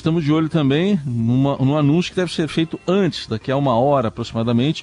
Estamos 0.00 0.24
de 0.24 0.32
olho 0.32 0.48
também 0.48 0.98
numa, 1.04 1.58
num 1.58 1.76
anúncio 1.76 2.10
que 2.10 2.16
deve 2.16 2.32
ser 2.32 2.48
feito 2.48 2.80
antes, 2.88 3.26
daqui 3.26 3.52
a 3.52 3.56
uma 3.58 3.78
hora 3.78 4.08
aproximadamente, 4.08 4.82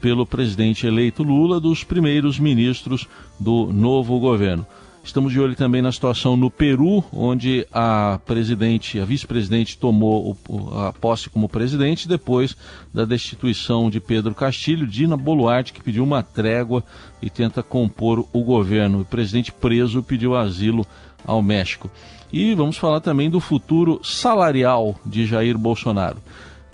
pelo 0.00 0.24
presidente 0.24 0.86
eleito 0.86 1.24
Lula, 1.24 1.58
dos 1.58 1.82
primeiros 1.82 2.38
ministros 2.38 3.08
do 3.40 3.72
novo 3.72 4.20
governo. 4.20 4.64
Estamos 5.02 5.32
de 5.32 5.40
olho 5.40 5.56
também 5.56 5.82
na 5.82 5.90
situação 5.90 6.36
no 6.36 6.48
Peru, 6.48 7.02
onde 7.12 7.66
a 7.72 8.20
presidente, 8.24 9.00
a 9.00 9.04
vice-presidente 9.04 9.76
tomou 9.76 10.38
a 10.76 10.92
posse 10.92 11.28
como 11.28 11.48
presidente 11.48 12.06
depois 12.06 12.56
da 12.94 13.04
destituição 13.04 13.90
de 13.90 13.98
Pedro 13.98 14.32
Castilho, 14.32 14.86
Dina 14.86 15.16
Boluarte, 15.16 15.72
que 15.72 15.82
pediu 15.82 16.04
uma 16.04 16.22
trégua 16.22 16.84
e 17.20 17.28
tenta 17.28 17.64
compor 17.64 18.24
o 18.32 18.44
governo. 18.44 19.00
O 19.00 19.04
presidente 19.04 19.50
preso 19.50 20.04
pediu 20.04 20.36
asilo 20.36 20.86
ao 21.26 21.42
México. 21.42 21.90
E 22.32 22.54
vamos 22.54 22.78
falar 22.78 23.00
também 23.00 23.28
do 23.28 23.40
futuro 23.40 24.00
salarial 24.02 24.98
de 25.04 25.26
Jair 25.26 25.58
Bolsonaro. 25.58 26.16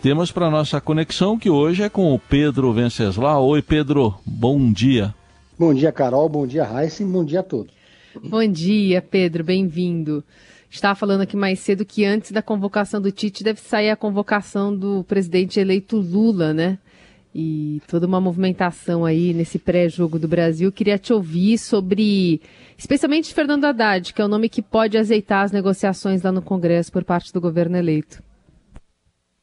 Temos 0.00 0.30
para 0.30 0.48
nossa 0.48 0.80
conexão 0.80 1.36
que 1.36 1.50
hoje 1.50 1.82
é 1.82 1.88
com 1.88 2.14
o 2.14 2.18
Pedro 2.18 2.72
Venceslau. 2.72 3.44
Oi, 3.48 3.60
Pedro, 3.60 4.14
bom 4.24 4.72
dia. 4.72 5.12
Bom 5.58 5.74
dia, 5.74 5.90
Carol, 5.90 6.28
bom 6.28 6.46
dia, 6.46 6.62
Raíssa, 6.62 7.04
bom 7.04 7.24
dia 7.24 7.40
a 7.40 7.42
todos. 7.42 7.72
Bom 8.22 8.46
dia, 8.46 9.02
Pedro, 9.02 9.42
bem-vindo. 9.42 10.22
Estava 10.70 10.94
falando 10.94 11.22
aqui 11.22 11.36
mais 11.36 11.58
cedo 11.58 11.84
que 11.84 12.04
antes 12.04 12.30
da 12.30 12.40
convocação 12.40 13.00
do 13.00 13.10
Tite 13.10 13.42
deve 13.42 13.60
sair 13.60 13.90
a 13.90 13.96
convocação 13.96 14.72
do 14.76 15.02
presidente 15.02 15.58
eleito 15.58 15.96
Lula, 15.96 16.54
né? 16.54 16.78
E 17.34 17.80
toda 17.86 18.06
uma 18.06 18.20
movimentação 18.20 19.04
aí 19.04 19.34
nesse 19.34 19.58
pré-jogo 19.58 20.18
do 20.18 20.26
Brasil. 20.26 20.72
Queria 20.72 20.98
te 20.98 21.12
ouvir 21.12 21.58
sobre, 21.58 22.40
especialmente 22.76 23.34
Fernando 23.34 23.64
Haddad, 23.64 24.12
que 24.12 24.20
é 24.20 24.24
o 24.24 24.28
nome 24.28 24.48
que 24.48 24.62
pode 24.62 24.96
azeitar 24.96 25.44
as 25.44 25.52
negociações 25.52 26.22
lá 26.22 26.32
no 26.32 26.42
Congresso 26.42 26.90
por 26.90 27.04
parte 27.04 27.32
do 27.32 27.40
governo 27.40 27.76
eleito. 27.76 28.22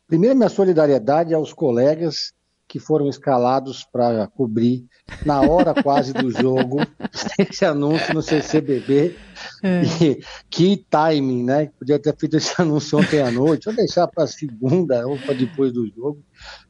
Primeiro, 0.07 0.35
minha 0.35 0.49
solidariedade 0.49 1.33
aos 1.33 1.53
colegas 1.53 2.33
que 2.67 2.79
foram 2.79 3.07
escalados 3.07 3.83
para 3.83 4.27
cobrir 4.27 4.85
na 5.25 5.41
hora 5.41 5.81
quase 5.81 6.13
do 6.13 6.31
jogo 6.31 6.77
esse 7.39 7.63
anúncio 7.63 8.13
no 8.13 8.21
CCBB. 8.21 9.15
É. 9.63 9.81
E, 10.03 10.23
que 10.49 10.85
timing, 10.89 11.43
né? 11.43 11.71
Podia 11.77 11.99
ter 11.99 12.15
feito 12.17 12.37
esse 12.37 12.59
anúncio 12.61 12.99
ontem 12.99 13.21
à 13.21 13.31
noite, 13.31 13.69
ou 13.69 13.75
deixar 13.75 14.07
para 14.07 14.27
segunda 14.27 15.07
ou 15.07 15.17
para 15.17 15.33
depois 15.33 15.71
do 15.71 15.87
jogo, 15.87 16.23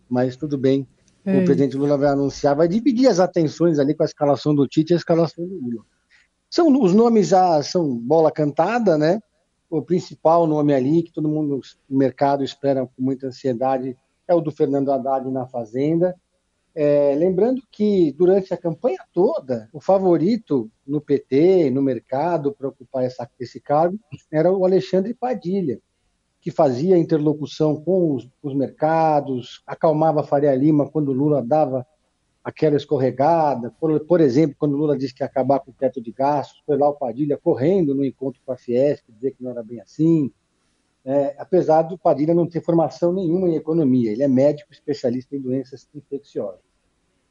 mas 0.09 0.35
tudo 0.35 0.57
bem. 0.57 0.87
É. 1.25 1.39
O 1.39 1.45
presidente 1.45 1.75
Lula 1.75 1.97
vai 1.97 2.09
anunciar, 2.09 2.55
vai 2.55 2.67
dividir 2.67 3.07
as 3.07 3.19
atenções 3.19 3.79
ali 3.79 3.95
com 3.95 4.03
a 4.03 4.05
escalação 4.05 4.53
do 4.53 4.67
Tite 4.67 4.91
e 4.91 4.93
a 4.93 4.97
escalação 4.97 5.45
do 5.45 5.55
Lula. 5.55 5.83
São, 6.49 6.67
os 6.81 6.93
nomes 6.93 7.29
já 7.29 7.61
são 7.63 7.97
bola 7.97 8.31
cantada, 8.31 8.97
né? 8.97 9.19
O 9.69 9.81
principal 9.81 10.45
nome 10.45 10.73
ali 10.73 11.01
que 11.01 11.11
todo 11.11 11.27
mundo 11.27 11.59
no 11.89 11.97
mercado 11.97 12.43
espera 12.43 12.85
com 12.85 13.01
muita 13.01 13.27
ansiedade 13.27 13.97
é 14.27 14.33
o 14.35 14.41
do 14.41 14.51
Fernando 14.51 14.91
Haddad 14.91 15.29
na 15.31 15.47
Fazenda. 15.47 16.15
É, 16.73 17.15
lembrando 17.15 17.61
que 17.71 18.11
durante 18.11 18.53
a 18.53 18.57
campanha 18.57 18.99
toda, 19.13 19.69
o 19.73 19.79
favorito 19.79 20.69
no 20.85 21.01
PT, 21.01 21.71
no 21.71 21.81
mercado, 21.81 22.53
para 22.53 22.67
ocupar 22.67 23.03
essa, 23.03 23.27
esse 23.39 23.59
cargo, 23.59 23.97
era 24.31 24.51
o 24.51 24.65
Alexandre 24.65 25.13
Padilha, 25.13 25.79
que 26.45 26.51
fazia 26.51 26.95
interlocução 26.97 27.75
com 27.75 28.13
os, 28.13 28.29
os 28.41 28.53
mercados, 28.53 29.63
acalmava 29.65 30.21
a 30.21 30.23
Faria 30.23 30.55
Lima 30.55 30.87
quando 30.87 31.11
Lula 31.11 31.43
dava 31.43 31.85
aquela 32.41 32.77
escorregada. 32.77 33.73
Por, 33.79 33.99
por, 34.05 34.21
exemplo, 34.21 34.55
quando 34.57 34.77
Lula 34.77 34.97
disse 34.97 35.13
que 35.13 35.23
ia 35.23 35.27
acabar 35.27 35.59
com 35.59 35.71
o 35.71 35.73
teto 35.73 35.99
de 35.99 36.11
gastos, 36.13 36.61
foi 36.65 36.77
lá 36.77 36.87
o 36.87 36.93
Padilha 36.93 37.35
correndo 37.35 37.93
no 37.93 38.05
encontro 38.05 38.39
com 38.45 38.53
a 38.53 38.57
Fiesp, 38.57 39.11
dizer 39.11 39.31
que 39.31 39.43
não 39.43 39.51
era 39.51 39.61
bem 39.61 39.81
assim 39.81 40.31
é, 41.05 41.35
apesar 41.37 41.83
do 41.83 41.97
Padilha 41.97 42.33
não 42.33 42.49
ter 42.49 42.61
formação 42.61 43.13
nenhuma 43.13 43.47
em 43.47 43.55
economia. 43.55 44.11
Ele 44.11 44.23
é 44.23 44.27
médico 44.27 44.73
especialista 44.73 45.35
em 45.35 45.39
doenças 45.39 45.87
infecciosas. 45.93 46.59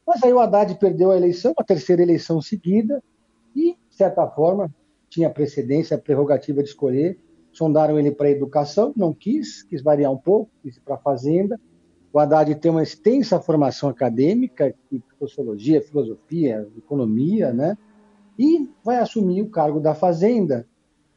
Mas 0.06 0.22
aí 0.22 0.32
o 0.32 0.38
Haddad 0.38 0.72
perdeu 0.76 1.10
a 1.10 1.16
eleição, 1.16 1.52
a 1.58 1.64
terceira 1.64 2.00
eleição 2.00 2.40
seguida, 2.40 3.02
e, 3.56 3.72
de 3.72 3.96
certa 3.96 4.26
forma, 4.28 4.72
tinha 5.08 5.28
precedência, 5.28 5.96
a 5.96 6.00
prerrogativa 6.00 6.62
de 6.62 6.68
escolher. 6.68 7.18
Sondaram 7.54 7.98
ele 7.98 8.10
para 8.10 8.30
educação, 8.30 8.92
não 8.96 9.14
quis, 9.14 9.62
quis 9.62 9.80
variar 9.80 10.12
um 10.12 10.18
pouco, 10.18 10.50
quis 10.60 10.76
para 10.78 10.96
a 10.96 10.98
fazenda. 10.98 11.58
O 12.12 12.18
Haddad 12.18 12.52
tem 12.56 12.70
uma 12.70 12.82
extensa 12.82 13.40
formação 13.40 13.88
acadêmica, 13.88 14.74
em 14.92 15.02
sociologia, 15.18 15.80
filosofia, 15.80 16.68
economia, 16.76 17.52
né? 17.52 17.78
E 18.36 18.68
vai 18.84 18.98
assumir 18.98 19.40
o 19.40 19.48
cargo 19.48 19.78
da 19.78 19.94
fazenda, 19.94 20.66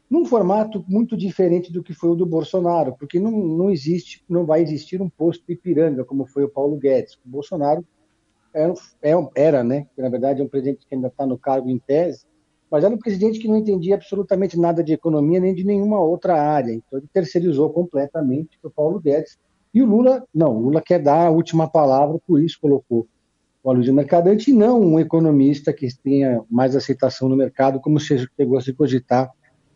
num 0.08 0.24
formato 0.24 0.84
muito 0.88 1.16
diferente 1.16 1.72
do 1.72 1.82
que 1.82 1.92
foi 1.92 2.10
o 2.10 2.14
do 2.14 2.24
Bolsonaro, 2.24 2.94
porque 2.96 3.18
não, 3.18 3.32
não 3.32 3.68
existe, 3.68 4.24
não 4.28 4.46
vai 4.46 4.62
existir 4.62 5.02
um 5.02 5.10
posto 5.10 5.50
Ipiranga, 5.50 6.04
como 6.04 6.24
foi 6.24 6.44
o 6.44 6.48
Paulo 6.48 6.76
Guedes. 6.76 7.14
O 7.26 7.28
Bolsonaro 7.28 7.84
era, 8.54 8.72
é 9.02 9.12
era 9.34 9.64
né, 9.64 9.86
que 9.94 10.00
na 10.00 10.08
verdade 10.08 10.40
é 10.40 10.44
um 10.44 10.48
presidente 10.48 10.86
que 10.86 10.94
ainda 10.94 11.08
está 11.08 11.26
no 11.26 11.36
cargo 11.36 11.68
em 11.68 11.78
tese, 11.78 12.24
mas 12.70 12.84
era 12.84 12.94
um 12.94 12.98
presidente 12.98 13.38
que 13.38 13.48
não 13.48 13.56
entendia 13.56 13.94
absolutamente 13.94 14.58
nada 14.58 14.82
de 14.82 14.92
economia 14.92 15.40
nem 15.40 15.54
de 15.54 15.64
nenhuma 15.64 16.00
outra 16.00 16.40
área. 16.40 16.72
Então 16.72 16.98
ele 16.98 17.08
terceirizou 17.12 17.70
completamente 17.70 18.58
para 18.60 18.68
o 18.68 18.72
Paulo 18.72 19.00
Guedes. 19.00 19.38
E 19.72 19.82
o 19.82 19.86
Lula, 19.86 20.24
não, 20.34 20.56
o 20.56 20.60
Lula 20.60 20.82
quer 20.82 20.98
dar 20.98 21.26
a 21.26 21.30
última 21.30 21.68
palavra, 21.68 22.18
por 22.26 22.40
isso 22.40 22.58
colocou 22.60 23.06
o 23.62 23.70
Aloysio 23.70 23.94
Mercadante, 23.94 24.50
e 24.50 24.54
não 24.54 24.80
um 24.80 25.00
economista 25.00 25.72
que 25.72 25.88
tenha 26.02 26.42
mais 26.50 26.74
aceitação 26.74 27.28
no 27.28 27.36
mercado, 27.36 27.80
como 27.80 27.98
se 27.98 28.26
chegou 28.36 28.56
a 28.56 28.60
se 28.60 28.72
cogitar 28.72 29.30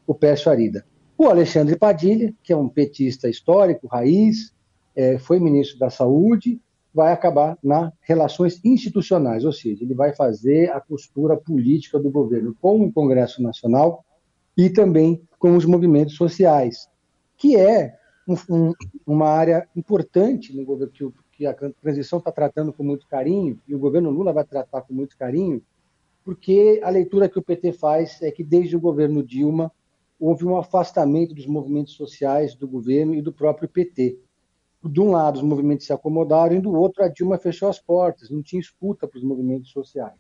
o 0.07 0.15
Pércio 0.15 0.51
Arida. 0.51 0.85
O 1.19 1.27
Alexandre 1.27 1.77
Padilha, 1.77 2.33
que 2.43 2.53
é 2.53 2.57
um 2.57 2.69
petista 2.69 3.29
histórico, 3.29 3.87
raiz, 3.87 4.53
é, 4.97 5.19
foi 5.19 5.39
ministro 5.39 5.79
da 5.79 5.91
Saúde, 5.91 6.61
vai 6.95 7.13
acabar 7.13 7.59
nas 7.63 7.93
relações 8.01 8.61
institucionais, 8.65 9.45
ou 9.45 9.53
seja, 9.53 9.83
ele 9.83 9.95
vai 9.95 10.15
fazer 10.15 10.71
a 10.71 10.81
postura 10.81 11.37
política 11.37 11.99
do 11.99 12.11
governo 12.11 12.55
com 12.61 12.85
o 12.85 12.93
Congresso 12.93 13.43
Nacional 13.43 14.05
e 14.57 14.69
também 14.69 15.23
com 15.39 15.57
os 15.57 15.65
movimentos 15.65 16.15
sociais, 16.17 16.89
que 17.37 17.57
é 17.57 17.97
um, 18.29 18.35
um, 18.51 18.73
uma 19.07 19.29
área 19.29 19.67
importante 19.75 20.55
no 20.55 20.65
governo 20.65 20.93
que, 20.93 21.13
que 21.33 21.47
a 21.47 21.55
transição 21.55 22.19
está 22.19 22.31
tratando 22.31 22.73
com 22.73 22.85
muito 22.85 23.07
carinho 23.09 23.59
e 23.67 23.75
o 23.75 23.79
governo 23.79 24.11
Lula 24.11 24.33
vai 24.33 24.45
tratar 24.45 24.83
com 24.83 24.93
muito 24.93 25.17
carinho, 25.17 25.63
porque 26.25 26.81
a 26.85 26.91
leitura 26.91 27.29
que 27.29 27.39
o 27.39 27.43
PT 27.43 27.73
faz 27.73 28.21
é 28.23 28.31
que 28.31 28.45
desde 28.45 28.77
o 28.77 28.81
governo 28.81 29.23
Dilma 29.23 29.73
houve 30.21 30.45
um 30.45 30.57
afastamento 30.57 31.35
dos 31.35 31.47
movimentos 31.47 31.95
sociais 31.95 32.55
do 32.55 32.69
governo 32.69 33.15
e 33.15 33.21
do 33.21 33.33
próprio 33.33 33.69
PT. 33.69 34.21
De 34.85 35.01
um 35.01 35.11
lado, 35.11 35.37
os 35.37 35.43
movimentos 35.43 35.87
se 35.87 35.93
acomodaram, 35.93 36.57
e 36.57 36.61
do 36.61 36.73
outro, 36.75 37.05
a 37.05 37.09
Dilma 37.09 37.39
fechou 37.39 37.69
as 37.69 37.79
portas, 37.79 38.31
não 38.31 38.43
tinha 38.43 38.61
escuta 38.61 39.07
para 39.07 39.19
os 39.19 39.25
movimentos 39.25 39.71
sociais. 39.71 40.19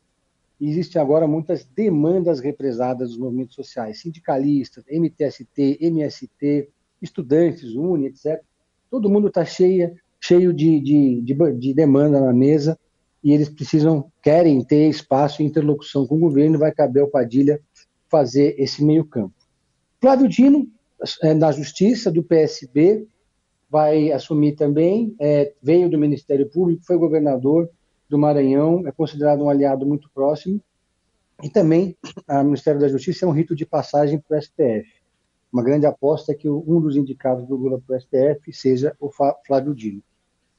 E 0.60 0.68
existem 0.68 1.02
agora 1.02 1.26
muitas 1.26 1.64
demandas 1.64 2.38
represadas 2.38 3.10
dos 3.10 3.18
movimentos 3.18 3.56
sociais, 3.56 4.00
sindicalistas, 4.00 4.84
MTST, 4.88 5.78
MST, 5.80 6.68
estudantes, 7.02 7.74
UNE, 7.74 8.06
etc. 8.06 8.40
Todo 8.88 9.10
mundo 9.10 9.26
está 9.26 9.44
cheio, 9.44 9.96
cheio 10.20 10.52
de, 10.52 10.78
de, 10.80 11.20
de, 11.22 11.52
de 11.58 11.74
demanda 11.74 12.20
na 12.20 12.32
mesa 12.32 12.78
e 13.24 13.32
eles 13.32 13.48
precisam, 13.48 14.10
querem 14.22 14.62
ter 14.64 14.88
espaço 14.88 15.42
e 15.42 15.44
interlocução 15.44 16.06
com 16.06 16.16
o 16.16 16.20
governo, 16.20 16.58
vai 16.58 16.72
caber 16.72 17.02
ao 17.02 17.08
Padilha 17.08 17.60
fazer 18.08 18.54
esse 18.58 18.84
meio 18.84 19.04
campo. 19.04 19.34
Flávio 20.00 20.28
Dino, 20.28 20.68
é, 21.22 21.32
na 21.32 21.50
Justiça, 21.52 22.10
do 22.10 22.22
PSB, 22.22 23.06
vai 23.72 24.12
assumir 24.12 24.52
também, 24.52 25.16
é, 25.18 25.54
veio 25.62 25.88
do 25.88 25.96
Ministério 25.96 26.46
Público, 26.50 26.84
foi 26.84 26.98
governador 26.98 27.70
do 28.06 28.18
Maranhão, 28.18 28.86
é 28.86 28.92
considerado 28.92 29.42
um 29.42 29.48
aliado 29.48 29.86
muito 29.86 30.10
próximo, 30.12 30.60
e 31.42 31.48
também 31.48 31.96
o 32.28 32.44
Ministério 32.44 32.78
da 32.78 32.88
Justiça 32.88 33.24
é 33.24 33.28
um 33.28 33.32
rito 33.32 33.56
de 33.56 33.64
passagem 33.64 34.20
para 34.20 34.36
o 34.36 34.42
STF. 34.42 34.86
Uma 35.50 35.62
grande 35.62 35.86
aposta 35.86 36.32
é 36.32 36.34
que 36.34 36.48
um 36.48 36.80
dos 36.80 36.96
indicados 36.96 37.46
do 37.46 37.56
Lula 37.56 37.80
para 37.80 37.96
o 37.96 38.00
STF 38.00 38.52
seja 38.52 38.94
o 39.00 39.10
Flávio 39.10 39.74
Dino. 39.74 40.02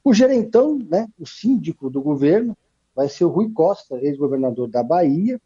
O 0.02 0.12
gerentão, 0.12 0.76
né, 0.78 1.06
o 1.16 1.24
síndico 1.24 1.88
do 1.88 2.02
governo, 2.02 2.56
vai 2.94 3.08
ser 3.08 3.24
o 3.24 3.28
Rui 3.28 3.50
Costa, 3.52 3.96
ex-governador 4.02 4.68
da 4.68 4.82
Bahia, 4.82 5.40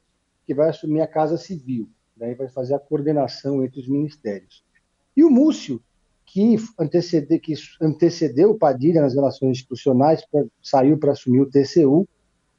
que 0.46 0.54
vai 0.54 0.70
assumir 0.70 1.02
a 1.02 1.06
Casa 1.06 1.36
Civil 1.36 1.88
né, 2.18 2.34
vai 2.34 2.48
fazer 2.48 2.74
a 2.74 2.78
coordenação 2.78 3.62
entre 3.64 3.80
os 3.80 3.88
ministérios. 3.88 4.64
E 5.16 5.24
o 5.24 5.30
Múcio, 5.30 5.80
que, 6.32 6.56
antecede, 6.78 7.38
que 7.38 7.54
antecedeu 7.80 8.50
o 8.50 8.58
Padilha 8.58 9.00
nas 9.00 9.14
relações 9.14 9.52
institucionais, 9.52 10.24
pra, 10.30 10.44
saiu 10.62 10.98
para 10.98 11.12
assumir 11.12 11.40
o 11.40 11.50
TCU, 11.50 12.06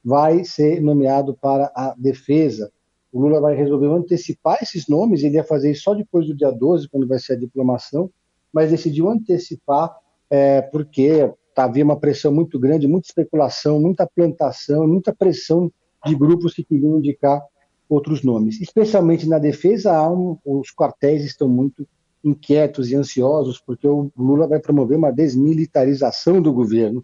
vai 0.04 0.44
ser 0.44 0.81
nomeado 0.81 1.36
para 1.39 1.71
a 1.75 1.94
defesa. 1.98 2.71
O 3.12 3.21
Lula 3.21 3.39
vai 3.39 3.56
resolver 3.56 3.88
antecipar 3.88 4.57
esses 4.62 4.88
nomes, 4.88 5.24
ele 5.24 5.36
ia 5.36 5.44
fazer 5.44 5.71
isso 5.71 5.83
só 5.83 5.94
depois 5.94 6.25
do 6.27 6.36
dia 6.36 6.51
12, 6.51 6.89
quando 6.89 7.07
vai 7.07 7.19
ser 7.19 7.33
a 7.33 7.39
diplomação, 7.39 8.10
mas 8.51 8.71
decidiu 8.71 9.10
antecipar 9.10 9.95
é, 10.30 10.62
porque 10.62 11.31
havia 11.56 11.83
uma 11.83 12.00
pressão 12.00 12.31
muito 12.31 12.60
grande, 12.60 12.88
muita 12.88 13.07
especulação, 13.07 13.80
muita 13.80 14.07
plantação, 14.07 14.88
muita 14.88 15.13
pressão 15.13 15.71
de 16.06 16.16
grupos 16.16 16.54
que 16.54 16.63
queriam 16.63 16.98
indicar 16.98 17.42
outros 17.88 18.24
nomes. 18.24 18.62
Especialmente 18.62 19.27
na 19.27 19.38
defesa, 19.38 20.10
um, 20.10 20.38
os 20.45 20.71
quartéis 20.74 21.24
estão 21.24 21.50
muito 21.50 21.86
inquietos 22.24 22.92
e 22.92 22.95
ansiosos, 22.95 23.60
porque 23.60 23.88
o 23.88 24.12
Lula 24.18 24.48
vai 24.48 24.60
promover 24.60 24.98
uma 24.98 25.12
desmilitarização 25.12 26.42
do 26.42 26.51
governo 26.51 27.04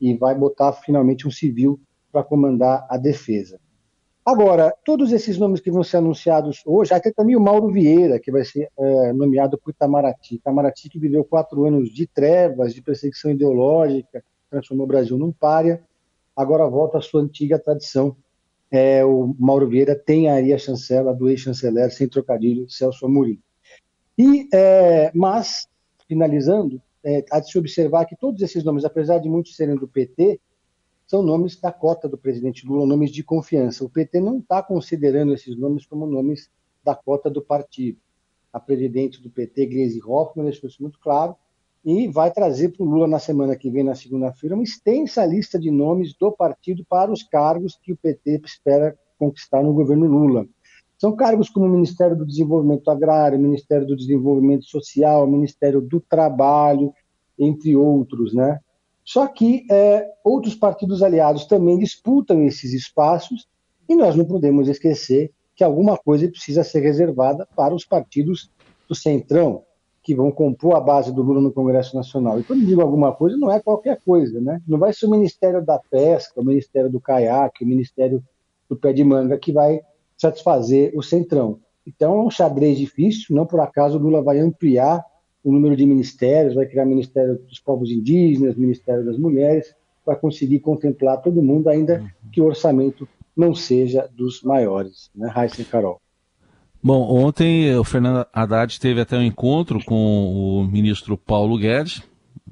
e 0.00 0.14
vai 0.14 0.34
botar 0.34 0.72
finalmente 0.72 1.26
um 1.26 1.30
civil 1.30 1.80
para 2.10 2.22
comandar 2.22 2.86
a 2.88 2.96
defesa. 2.96 3.58
Agora, 4.24 4.74
todos 4.84 5.12
esses 5.12 5.36
nomes 5.36 5.60
que 5.60 5.70
vão 5.70 5.84
ser 5.84 5.98
anunciados 5.98 6.62
hoje, 6.64 6.94
até 6.94 7.12
também 7.12 7.36
o 7.36 7.40
Mauro 7.40 7.68
Vieira, 7.68 8.18
que 8.18 8.32
vai 8.32 8.42
ser 8.42 8.70
é, 8.78 9.12
nomeado 9.12 9.58
por 9.58 9.70
Itamaraty. 9.70 10.36
Itamaraty 10.36 10.88
que 10.88 10.98
viveu 10.98 11.22
quatro 11.24 11.66
anos 11.66 11.90
de 11.90 12.06
trevas, 12.06 12.72
de 12.72 12.80
perseguição 12.80 13.30
ideológica, 13.30 14.24
transformou 14.48 14.84
o 14.84 14.88
Brasil 14.88 15.18
num 15.18 15.30
párea, 15.30 15.82
agora 16.34 16.66
volta 16.66 16.96
à 16.96 17.00
sua 17.02 17.20
antiga 17.20 17.58
tradição. 17.58 18.16
É, 18.70 19.04
o 19.04 19.34
Mauro 19.38 19.68
Vieira 19.68 19.94
tem 19.94 20.30
aí 20.30 20.54
a 20.54 20.58
chancela 20.58 21.12
do 21.12 21.28
ex-chanceler, 21.28 21.90
sem 21.92 22.08
trocadilho, 22.08 22.68
Celso 22.70 23.04
Amorim. 23.04 23.38
E, 24.18 24.48
é, 24.52 25.10
mas, 25.14 25.68
finalizando, 26.06 26.80
é, 27.04 27.24
há 27.30 27.40
de 27.40 27.50
se 27.50 27.58
observar 27.58 28.06
que 28.06 28.16
todos 28.16 28.40
esses 28.40 28.64
nomes, 28.64 28.84
apesar 28.84 29.18
de 29.18 29.28
muitos 29.28 29.56
serem 29.56 29.76
do 29.76 29.88
PT, 29.88 30.40
são 31.06 31.22
nomes 31.22 31.60
da 31.60 31.70
cota 31.70 32.08
do 32.08 32.16
presidente 32.16 32.66
Lula, 32.66 32.86
nomes 32.86 33.10
de 33.10 33.22
confiança. 33.22 33.84
O 33.84 33.90
PT 33.90 34.20
não 34.20 34.38
está 34.38 34.62
considerando 34.62 35.34
esses 35.34 35.56
nomes 35.56 35.84
como 35.84 36.06
nomes 36.06 36.50
da 36.82 36.94
cota 36.94 37.28
do 37.28 37.42
partido. 37.42 37.98
A 38.52 38.60
presidente 38.60 39.20
do 39.20 39.28
PT, 39.28 39.66
Gleisi 39.66 40.00
Hoffmann, 40.02 40.46
deixou 40.46 40.68
isso 40.68 40.80
muito 40.80 40.98
claro, 40.98 41.36
e 41.84 42.08
vai 42.08 42.30
trazer 42.30 42.70
para 42.70 42.82
o 42.82 42.88
Lula 42.88 43.06
na 43.06 43.18
semana 43.18 43.54
que 43.54 43.70
vem, 43.70 43.84
na 43.84 43.94
segunda-feira, 43.94 44.54
uma 44.54 44.64
extensa 44.64 45.26
lista 45.26 45.58
de 45.58 45.70
nomes 45.70 46.14
do 46.14 46.32
partido 46.32 46.84
para 46.88 47.12
os 47.12 47.22
cargos 47.22 47.78
que 47.82 47.92
o 47.92 47.96
PT 47.96 48.40
espera 48.44 48.98
conquistar 49.18 49.62
no 49.62 49.74
governo 49.74 50.06
Lula. 50.06 50.46
São 51.04 51.14
cargos 51.14 51.50
como 51.50 51.66
o 51.66 51.68
Ministério 51.68 52.16
do 52.16 52.24
Desenvolvimento 52.24 52.90
Agrário, 52.90 53.38
Ministério 53.38 53.86
do 53.86 53.94
Desenvolvimento 53.94 54.64
Social, 54.64 55.26
Ministério 55.26 55.82
do 55.82 56.00
Trabalho, 56.00 56.94
entre 57.38 57.76
outros, 57.76 58.32
né? 58.32 58.58
Só 59.04 59.26
que 59.26 59.66
é, 59.70 60.08
outros 60.24 60.54
partidos 60.54 61.02
aliados 61.02 61.44
também 61.44 61.78
disputam 61.78 62.42
esses 62.46 62.72
espaços 62.72 63.46
e 63.86 63.94
nós 63.94 64.16
não 64.16 64.24
podemos 64.24 64.66
esquecer 64.66 65.30
que 65.54 65.62
alguma 65.62 65.98
coisa 65.98 66.26
precisa 66.26 66.64
ser 66.64 66.80
reservada 66.80 67.46
para 67.54 67.74
os 67.74 67.84
partidos 67.84 68.50
do 68.88 68.94
Centrão, 68.94 69.62
que 70.02 70.14
vão 70.14 70.32
compor 70.32 70.74
a 70.74 70.80
base 70.80 71.12
do 71.12 71.20
Lula 71.20 71.42
no 71.42 71.52
Congresso 71.52 71.94
Nacional. 71.94 72.40
E 72.40 72.44
quando 72.44 72.64
digo 72.64 72.80
alguma 72.80 73.12
coisa, 73.12 73.36
não 73.36 73.52
é 73.52 73.60
qualquer 73.60 74.00
coisa, 74.02 74.40
né? 74.40 74.62
Não 74.66 74.78
vai 74.78 74.94
ser 74.94 75.04
o 75.04 75.10
Ministério 75.10 75.62
da 75.62 75.78
Pesca, 75.78 76.40
o 76.40 76.44
Ministério 76.44 76.90
do 76.90 76.98
Caiaque, 76.98 77.62
o 77.62 77.68
Ministério 77.68 78.24
do 78.70 78.74
Pé 78.74 78.94
de 78.94 79.04
Manga 79.04 79.36
que 79.36 79.52
vai 79.52 79.82
satisfazer 80.16 80.92
o 80.94 81.02
Centrão. 81.02 81.58
Então 81.86 82.14
é 82.14 82.22
um 82.24 82.30
xadrez 82.30 82.78
difícil, 82.78 83.34
não 83.36 83.46
por 83.46 83.60
acaso 83.60 83.98
o 83.98 84.00
Lula 84.00 84.22
vai 84.22 84.38
ampliar 84.38 85.04
o 85.42 85.52
número 85.52 85.76
de 85.76 85.84
ministérios, 85.84 86.54
vai 86.54 86.64
criar 86.64 86.86
Ministério 86.86 87.38
dos 87.46 87.60
Povos 87.60 87.90
Indígenas, 87.90 88.56
Ministério 88.56 89.04
das 89.04 89.18
Mulheres, 89.18 89.74
para 90.04 90.16
conseguir 90.16 90.60
contemplar 90.60 91.20
todo 91.20 91.42
mundo, 91.42 91.68
ainda 91.68 92.02
que 92.32 92.40
o 92.40 92.46
orçamento 92.46 93.06
não 93.36 93.54
seja 93.54 94.08
dos 94.14 94.42
maiores, 94.42 95.10
né, 95.14 95.28
Raíssa 95.28 95.60
e 95.60 95.64
Carol. 95.64 96.00
Bom, 96.82 97.00
ontem 97.24 97.74
o 97.76 97.84
Fernando 97.84 98.26
Haddad 98.32 98.78
teve 98.78 99.00
até 99.00 99.16
um 99.16 99.22
encontro 99.22 99.82
com 99.84 100.60
o 100.60 100.64
ministro 100.64 101.16
Paulo 101.16 101.58
Guedes. 101.58 102.02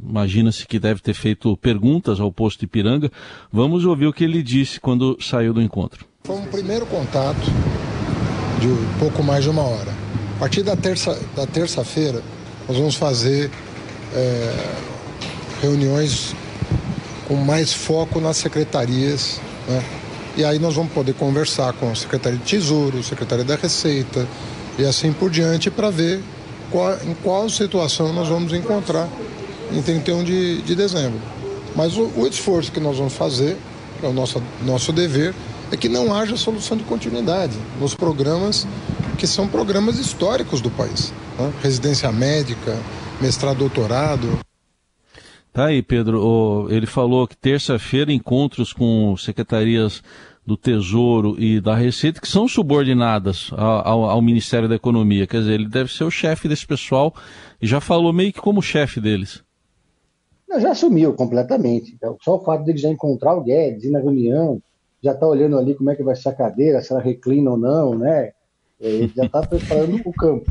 Imagina-se 0.03 0.67
que 0.67 0.79
deve 0.79 1.01
ter 1.01 1.15
feito 1.15 1.55
perguntas 1.59 2.19
ao 2.19 2.33
posto 2.33 2.61
de 2.61 2.65
Ipiranga. 2.65 3.11
Vamos 3.53 3.85
ouvir 3.85 4.07
o 4.07 4.13
que 4.13 4.25
ele 4.25 4.43
disse 4.43 4.81
quando 4.81 5.19
saiu 5.21 5.53
do 5.53 5.61
encontro. 5.61 6.07
Foi 6.25 6.37
um 6.37 6.45
primeiro 6.45 6.87
contato 6.87 7.51
de 8.61 8.69
pouco 9.01 9.25
mais 9.25 9.43
de 9.43 9.51
uma 9.51 9.63
hora. 9.63 9.93
A 10.37 10.39
partir 10.39 10.63
da 10.63 10.77
terça-feira, 10.77 11.29
da 11.35 11.47
terça 11.49 11.85
nós 12.69 12.77
vamos 12.77 12.95
fazer 12.95 13.51
é, 14.15 14.55
reuniões 15.61 16.33
com 17.27 17.35
mais 17.35 17.73
foco 17.73 18.21
nas 18.21 18.37
secretarias, 18.37 19.41
né? 19.67 19.83
E 20.37 20.45
aí 20.45 20.61
nós 20.61 20.77
vamos 20.77 20.93
poder 20.93 21.13
conversar 21.15 21.73
com 21.73 21.91
a 21.91 21.95
Secretaria 21.97 22.39
de 22.39 22.45
Tesouro, 22.45 23.03
Secretaria 23.03 23.45
da 23.45 23.57
Receita 23.57 24.25
e 24.79 24.85
assim 24.85 25.13
por 25.13 25.29
diante 25.29 25.73
para 25.73 25.91
ver 25.91 26.23
qual, 26.71 26.95
em 27.05 27.15
qual 27.15 27.51
situação 27.51 28.13
nós 28.13 28.29
vamos 28.29 28.53
encontrar 28.53 29.09
em 29.73 29.83
31 29.83 30.23
de, 30.23 30.63
de 30.63 30.77
dezembro. 30.77 31.19
Mas 31.75 31.97
o, 31.97 32.13
o 32.17 32.29
esforço 32.29 32.71
que 32.71 32.79
nós 32.79 32.97
vamos 32.97 33.13
fazer, 33.13 33.57
é 34.01 34.07
o 34.07 34.13
nosso, 34.13 34.41
nosso 34.65 34.93
dever, 34.93 35.35
é 35.73 35.77
que 35.77 35.89
não 35.89 36.15
haja 36.15 36.37
solução 36.37 36.77
de 36.77 36.85
continuidade 36.85 37.57
nos 37.81 37.95
programas 37.95 38.67
que 39.19 39.27
são 39.27 39.49
programas 39.49 39.99
históricos 39.99 40.61
do 40.61 40.71
país. 40.71 41.13
Né? 41.39 41.51
Residência 41.63 42.13
médica, 42.13 42.79
mestrado, 43.21 43.59
doutorado. 43.59 44.39
Tá 45.51 45.67
aí, 45.67 45.83
Pedro. 45.83 46.69
Ele 46.71 46.87
falou 46.87 47.27
que 47.27 47.37
terça-feira 47.37 48.13
encontros 48.13 48.73
com 48.73 49.17
secretarias 49.17 50.03
do 50.45 50.57
Tesouro 50.57 51.37
e 51.39 51.61
da 51.61 51.75
Receita, 51.75 52.21
que 52.21 52.29
são 52.29 52.47
subordinadas 52.47 53.51
ao, 53.53 54.11
ao, 54.11 54.21
Ministério 54.21 54.69
da 54.69 54.75
Economia. 54.75 55.27
Quer 55.27 55.41
dizer, 55.41 55.55
ele 55.55 55.69
deve 55.69 55.93
ser 55.93 56.05
o 56.05 56.11
chefe 56.11 56.49
desse 56.49 56.67
pessoal 56.67 57.15
e 57.61 57.67
já 57.67 57.81
falou 57.81 58.13
meio 58.13 58.33
que 58.33 58.41
como 58.41 58.61
chefe 58.61 59.01
deles. 59.01 59.43
Não, 60.49 60.61
já 60.61 60.73
assumiu 60.73 61.15
completamente. 61.15 61.93
Então, 61.95 62.19
só 62.21 62.37
o 62.37 62.45
fato 62.45 62.65
dele 62.65 62.79
já 62.79 62.91
encontrar 62.91 63.35
o 63.35 63.43
Guedes, 63.43 63.85
ir 63.85 63.91
na 63.91 64.01
reunião, 64.01 64.61
já 65.03 65.13
está 65.13 65.27
olhando 65.27 65.59
ali 65.59 65.75
como 65.75 65.91
é 65.91 65.97
que 65.97 66.03
vai 66.03 66.15
ser 66.15 66.29
a 66.29 66.35
cadeira, 66.35 66.81
se 66.81 66.93
ela 66.93 67.01
reclina 67.01 67.51
ou 67.51 67.57
não, 67.57 67.95
né? 67.95 68.33
É, 68.81 68.89
ele 68.89 69.13
já 69.15 69.25
está 69.25 69.47
preparando 69.47 70.01
o 70.05 70.13
campo. 70.13 70.51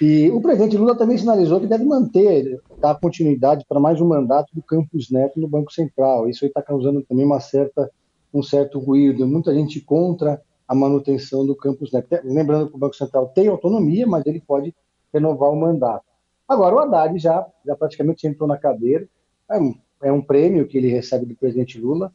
E 0.00 0.30
o 0.30 0.40
presidente 0.42 0.76
Lula 0.76 0.94
também 0.94 1.16
sinalizou 1.16 1.58
que 1.58 1.66
deve 1.66 1.84
manter, 1.84 2.60
dar 2.78 2.94
continuidade 3.00 3.64
para 3.66 3.80
mais 3.80 3.98
um 4.00 4.06
mandato 4.06 4.54
do 4.54 4.62
Campos 4.62 5.10
Neto 5.10 5.40
no 5.40 5.48
Banco 5.48 5.72
Central. 5.72 6.28
Isso 6.28 6.44
está 6.44 6.60
causando 6.60 7.02
também 7.02 7.24
uma 7.24 7.40
certa, 7.40 7.90
um 8.32 8.42
certo 8.42 8.78
ruído. 8.78 9.26
Muita 9.26 9.54
gente 9.54 9.80
contra 9.80 10.40
a 10.68 10.74
manutenção 10.74 11.46
do 11.46 11.56
Campos 11.56 11.90
Neto. 11.92 12.08
Lembrando 12.24 12.68
que 12.68 12.76
o 12.76 12.78
Banco 12.78 12.94
Central 12.94 13.28
tem 13.28 13.48
autonomia, 13.48 14.06
mas 14.06 14.26
ele 14.26 14.42
pode 14.46 14.74
renovar 15.14 15.50
o 15.50 15.56
mandato. 15.56 16.04
Agora, 16.46 16.76
o 16.76 16.78
Haddad 16.78 17.18
já, 17.18 17.46
já 17.64 17.74
praticamente 17.74 18.26
entrou 18.26 18.46
na 18.46 18.58
cadeira. 18.58 19.08
É 19.50 19.58
um, 19.58 19.74
é 20.02 20.12
um 20.12 20.20
prêmio 20.20 20.66
que 20.66 20.76
ele 20.76 20.88
recebe 20.88 21.24
do 21.24 21.34
presidente 21.34 21.80
Lula, 21.80 22.12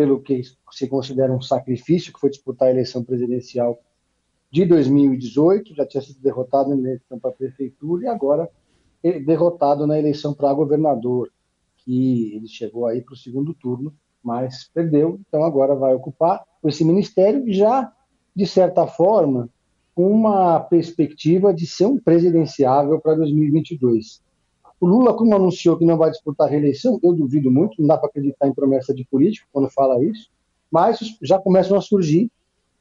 pelo 0.00 0.18
que 0.18 0.40
se 0.70 0.88
considera 0.88 1.30
um 1.30 1.42
sacrifício, 1.42 2.10
que 2.10 2.18
foi 2.18 2.30
disputar 2.30 2.68
a 2.68 2.70
eleição 2.70 3.04
presidencial 3.04 3.78
de 4.50 4.64
2018, 4.64 5.74
já 5.74 5.84
tinha 5.84 6.00
sido 6.02 6.22
derrotado 6.22 6.70
na 6.70 6.76
eleição 6.76 7.18
para 7.18 7.32
prefeitura 7.32 8.04
e 8.04 8.08
agora 8.08 8.48
derrotado 9.26 9.86
na 9.86 9.98
eleição 9.98 10.32
para 10.32 10.54
governador, 10.54 11.30
que 11.76 12.34
ele 12.34 12.48
chegou 12.48 12.86
aí 12.86 13.02
para 13.02 13.12
o 13.12 13.16
segundo 13.16 13.52
turno, 13.52 13.94
mas 14.24 14.70
perdeu, 14.72 15.20
então 15.28 15.44
agora 15.44 15.74
vai 15.74 15.94
ocupar 15.94 16.46
esse 16.64 16.82
ministério 16.82 17.44
já, 17.52 17.92
de 18.34 18.46
certa 18.46 18.86
forma, 18.86 19.50
uma 19.94 20.60
perspectiva 20.60 21.52
de 21.52 21.66
ser 21.66 21.84
um 21.84 21.98
presidenciável 21.98 22.98
para 22.98 23.16
2022. 23.16 24.22
O 24.80 24.86
Lula, 24.86 25.14
como 25.14 25.34
anunciou 25.34 25.76
que 25.76 25.84
não 25.84 25.98
vai 25.98 26.10
disputar 26.10 26.46
a 26.46 26.50
reeleição, 26.50 26.98
eu 27.02 27.12
duvido 27.12 27.50
muito, 27.50 27.78
não 27.78 27.86
dá 27.86 27.98
para 27.98 28.08
acreditar 28.08 28.48
em 28.48 28.54
promessa 28.54 28.94
de 28.94 29.04
político 29.04 29.46
quando 29.52 29.68
fala 29.68 30.02
isso, 30.02 30.30
mas 30.70 30.98
já 31.20 31.38
começam 31.38 31.76
a 31.76 31.82
surgir 31.82 32.30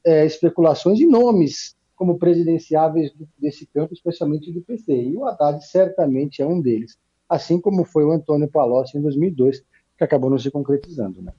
é, 0.05 0.25
especulações 0.25 0.99
e 0.99 1.05
nomes 1.05 1.75
como 1.95 2.17
presidenciáveis 2.17 3.11
desse 3.37 3.65
campo, 3.65 3.93
especialmente 3.93 4.49
do 4.53 4.61
PT. 4.61 5.09
E 5.09 5.17
o 5.17 5.25
Haddad 5.25 5.61
certamente 5.65 6.41
é 6.41 6.47
um 6.47 6.61
deles, 6.61 6.97
assim 7.27 7.59
como 7.59 7.83
foi 7.83 8.05
o 8.05 8.11
Antônio 8.11 8.47
Palocci 8.47 8.97
em 8.97 9.01
2002, 9.01 9.61
que 9.97 10.03
acabou 10.03 10.29
não 10.29 10.39
se 10.39 10.49
concretizando. 10.49 11.21
Né? 11.21 11.33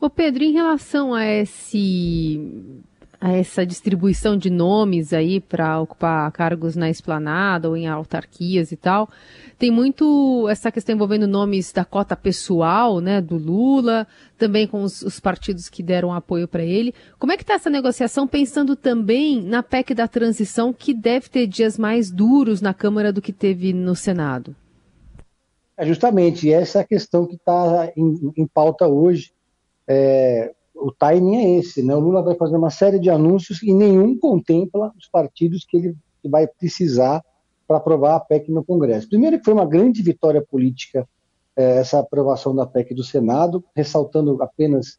Ô 0.00 0.08
Pedro, 0.08 0.42
em 0.44 0.52
relação 0.52 1.12
a 1.12 1.26
esse 1.26 2.40
essa 3.20 3.66
distribuição 3.66 4.36
de 4.36 4.48
nomes 4.48 5.12
aí 5.12 5.40
para 5.40 5.80
ocupar 5.80 6.30
cargos 6.30 6.76
na 6.76 6.88
esplanada 6.88 7.68
ou 7.68 7.76
em 7.76 7.88
autarquias 7.88 8.70
e 8.70 8.76
tal. 8.76 9.08
Tem 9.58 9.72
muito 9.72 10.46
essa 10.48 10.70
questão 10.70 10.94
envolvendo 10.94 11.26
nomes 11.26 11.72
da 11.72 11.84
cota 11.84 12.14
pessoal, 12.14 13.00
né, 13.00 13.20
do 13.20 13.36
Lula, 13.36 14.06
também 14.36 14.68
com 14.68 14.82
os, 14.82 15.02
os 15.02 15.18
partidos 15.18 15.68
que 15.68 15.82
deram 15.82 16.12
apoio 16.12 16.46
para 16.46 16.62
ele. 16.62 16.94
Como 17.18 17.32
é 17.32 17.36
que 17.36 17.42
está 17.42 17.54
essa 17.54 17.68
negociação, 17.68 18.26
pensando 18.28 18.76
também 18.76 19.42
na 19.42 19.64
PEC 19.64 19.94
da 19.94 20.06
transição, 20.06 20.72
que 20.72 20.94
deve 20.94 21.28
ter 21.28 21.48
dias 21.48 21.76
mais 21.76 22.12
duros 22.12 22.60
na 22.60 22.72
Câmara 22.72 23.12
do 23.12 23.20
que 23.20 23.32
teve 23.32 23.72
no 23.72 23.96
Senado? 23.96 24.54
É 25.76 25.84
justamente 25.84 26.52
essa 26.52 26.80
é 26.80 26.84
questão 26.84 27.26
que 27.26 27.34
está 27.34 27.92
em, 27.96 28.32
em 28.36 28.46
pauta 28.46 28.86
hoje. 28.86 29.32
É, 29.88 30.52
o 30.80 30.92
timing 30.92 31.36
é 31.36 31.58
esse, 31.58 31.82
né? 31.82 31.94
O 31.94 32.00
Lula 32.00 32.22
vai 32.22 32.34
fazer 32.34 32.56
uma 32.56 32.70
série 32.70 32.98
de 32.98 33.10
anúncios 33.10 33.62
e 33.62 33.72
nenhum 33.72 34.18
contempla 34.18 34.92
os 34.96 35.08
partidos 35.08 35.64
que 35.64 35.76
ele 35.76 35.96
vai 36.24 36.46
precisar 36.46 37.22
para 37.66 37.76
aprovar 37.76 38.16
a 38.16 38.20
PEC 38.20 38.50
no 38.50 38.64
Congresso. 38.64 39.08
Primeiro 39.08 39.38
que 39.38 39.44
foi 39.44 39.54
uma 39.54 39.66
grande 39.66 40.02
vitória 40.02 40.42
política 40.42 41.06
é, 41.56 41.78
essa 41.78 41.98
aprovação 41.98 42.54
da 42.54 42.64
PEC 42.64 42.94
do 42.94 43.02
Senado, 43.02 43.64
ressaltando 43.74 44.40
apenas 44.40 44.98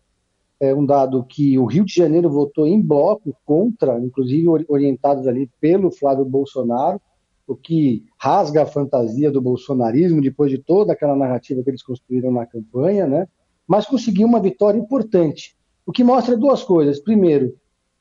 é, 0.59 0.75
um 0.75 0.85
dado 0.85 1.23
que 1.23 1.57
o 1.57 1.65
Rio 1.65 1.85
de 1.85 1.93
Janeiro 1.95 2.29
votou 2.29 2.67
em 2.67 2.81
bloco 2.81 3.33
contra, 3.45 3.97
inclusive 3.99 4.65
orientados 4.67 5.25
ali 5.25 5.49
pelo 5.61 5.89
Flávio 5.89 6.25
Bolsonaro, 6.25 6.99
o 7.47 7.55
que 7.55 8.05
rasga 8.17 8.63
a 8.63 8.65
fantasia 8.65 9.31
do 9.31 9.41
bolsonarismo 9.41 10.21
depois 10.21 10.51
de 10.51 10.57
toda 10.57 10.93
aquela 10.93 11.15
narrativa 11.15 11.63
que 11.63 11.69
eles 11.69 11.81
construíram 11.81 12.31
na 12.31 12.45
campanha, 12.45 13.07
né? 13.07 13.27
mas 13.65 13.85
conseguiu 13.85 14.27
uma 14.27 14.41
vitória 14.41 14.77
importante, 14.77 15.55
o 15.89 15.91
que 15.91 16.03
mostra 16.03 16.37
duas 16.37 16.61
coisas. 16.61 16.99
Primeiro, 16.99 17.55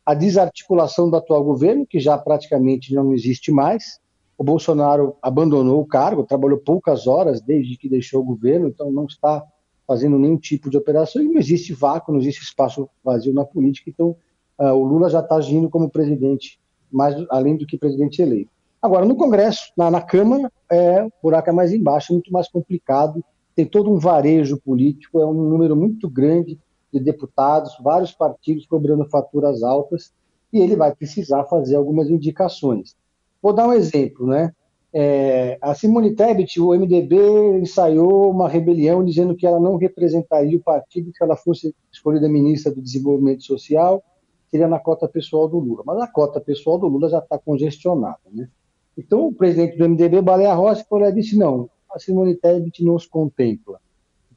a 0.05 0.13
desarticulação 0.13 1.09
do 1.09 1.17
atual 1.17 1.43
governo, 1.43 1.87
que 1.87 1.99
já 1.99 2.19
praticamente 2.19 2.93
não 2.93 3.15
existe 3.15 3.51
mais. 3.51 3.99
O 4.37 4.45
Bolsonaro 4.45 5.17
abandonou 5.23 5.81
o 5.81 5.87
cargo, 5.87 6.23
trabalhou 6.23 6.59
poucas 6.59 7.07
horas 7.07 7.41
desde 7.41 7.79
que 7.79 7.89
deixou 7.89 8.21
o 8.21 8.25
governo, 8.25 8.69
então 8.69 8.93
não 8.93 9.07
está 9.07 9.43
fazendo 9.87 10.19
nenhum 10.19 10.37
tipo 10.37 10.69
de 10.69 10.77
operação 10.77 11.23
e 11.23 11.29
não 11.29 11.39
existe 11.39 11.73
vácuo, 11.73 12.13
não 12.13 12.21
existe 12.21 12.43
espaço 12.43 12.91
vazio 13.03 13.33
na 13.33 13.43
política. 13.43 13.89
Então, 13.89 14.15
uh, 14.59 14.75
o 14.75 14.85
Lula 14.85 15.09
já 15.09 15.21
está 15.21 15.37
agindo 15.37 15.71
como 15.71 15.89
presidente, 15.89 16.61
mais 16.93 17.15
além 17.31 17.57
do 17.57 17.67
que 17.67 17.79
presidente 17.79 18.21
eleito. 18.21 18.51
Agora, 18.83 19.07
no 19.07 19.17
Congresso, 19.17 19.73
na, 19.75 19.91
na 19.91 20.03
Câmara, 20.03 20.53
é, 20.71 21.05
o 21.05 21.13
buraco 21.23 21.49
é 21.49 21.53
mais 21.55 21.73
embaixo, 21.73 22.13
é 22.13 22.17
muito 22.17 22.31
mais 22.31 22.51
complicado, 22.51 23.25
tem 23.57 23.65
todo 23.65 23.91
um 23.91 23.99
varejo 23.99 24.61
político, 24.61 25.21
é 25.21 25.25
um 25.25 25.33
número 25.33 25.75
muito 25.75 26.07
grande 26.11 26.59
de 26.93 27.01
deputados, 27.01 27.77
vários 27.83 28.13
partidos 28.13 28.67
cobrando 28.67 29.09
faturas 29.09 29.63
altas, 29.63 30.13
e 30.53 30.61
ele 30.61 30.77
vai 30.77 30.95
precisar 30.95 31.45
fazer 31.45 31.77
algumas 31.77 32.09
indicações. 32.09 32.97
Vou 33.43 33.53
dar 33.53 33.69
um 33.69 33.73
exemplo, 33.73 34.27
né? 34.27 34.53
É, 34.93 35.59
a 35.61 35.75
Simone 35.75 36.15
Tebet, 36.15 36.59
o 36.61 36.71
MDB, 36.71 37.59
ensaiou 37.61 38.31
uma 38.31 38.49
rebelião 38.49 39.05
dizendo 39.05 39.37
que 39.37 39.47
ela 39.47 39.61
não 39.61 39.77
representaria 39.77 40.57
o 40.57 40.63
partido 40.63 41.13
se 41.15 41.23
ela 41.23 41.37
fosse 41.37 41.75
escolhida 41.93 42.29
ministra 42.29 42.73
do 42.73 42.81
Desenvolvimento 42.81 43.45
Social, 43.45 44.03
seria 44.51 44.67
na 44.67 44.79
cota 44.79 45.07
pessoal 45.07 45.47
do 45.47 45.59
Lula. 45.59 45.83
Mas 45.85 46.01
a 46.01 46.07
cota 46.07 46.41
pessoal 46.41 46.79
do 46.79 46.89
Lula 46.89 47.11
já 47.11 47.19
está 47.19 47.39
congestionada, 47.39 48.19
né? 48.33 48.49
Então 48.97 49.27
o 49.27 49.33
presidente 49.33 49.77
do 49.77 49.89
MDB, 49.89 50.23
Baleia 50.23 50.55
Rossi, 50.55 50.85
disse 51.15 51.37
não, 51.37 51.69
a 51.95 51.99
Simone 51.99 52.35
Tebet 52.35 52.83
não 52.83 52.95
os 52.95 53.07
contempla. 53.07 53.79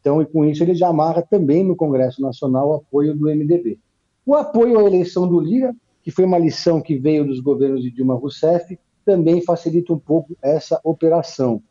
Então, 0.02 0.20
e 0.20 0.26
com 0.26 0.44
isso, 0.44 0.64
ele 0.64 0.74
já 0.74 0.88
amarra 0.88 1.22
também 1.22 1.64
no 1.64 1.76
Congresso 1.76 2.22
Nacional 2.22 2.70
o 2.70 2.74
apoio 2.74 3.16
do 3.16 3.28
MDB. 3.28 3.78
O 4.26 4.36
apoio 4.36 4.80
à 4.80 4.84
eleição 4.84 5.28
do 5.28 5.40
Lira, 5.40 5.76
que 6.02 6.10
foi 6.10 6.26
uma 6.26 6.40
lição 6.40 6.82
que 6.82 6.98
veio 6.98 7.26
dos 7.26 7.40
governos 7.40 7.84
de 7.84 7.92
Dilma 7.92 8.16
Rousseff, 8.16 8.78
também 9.06 9.42
facilita 9.42 9.94
um 9.94 10.00
pouco 10.00 10.36
essa 10.42 10.80
operação. 10.84 11.62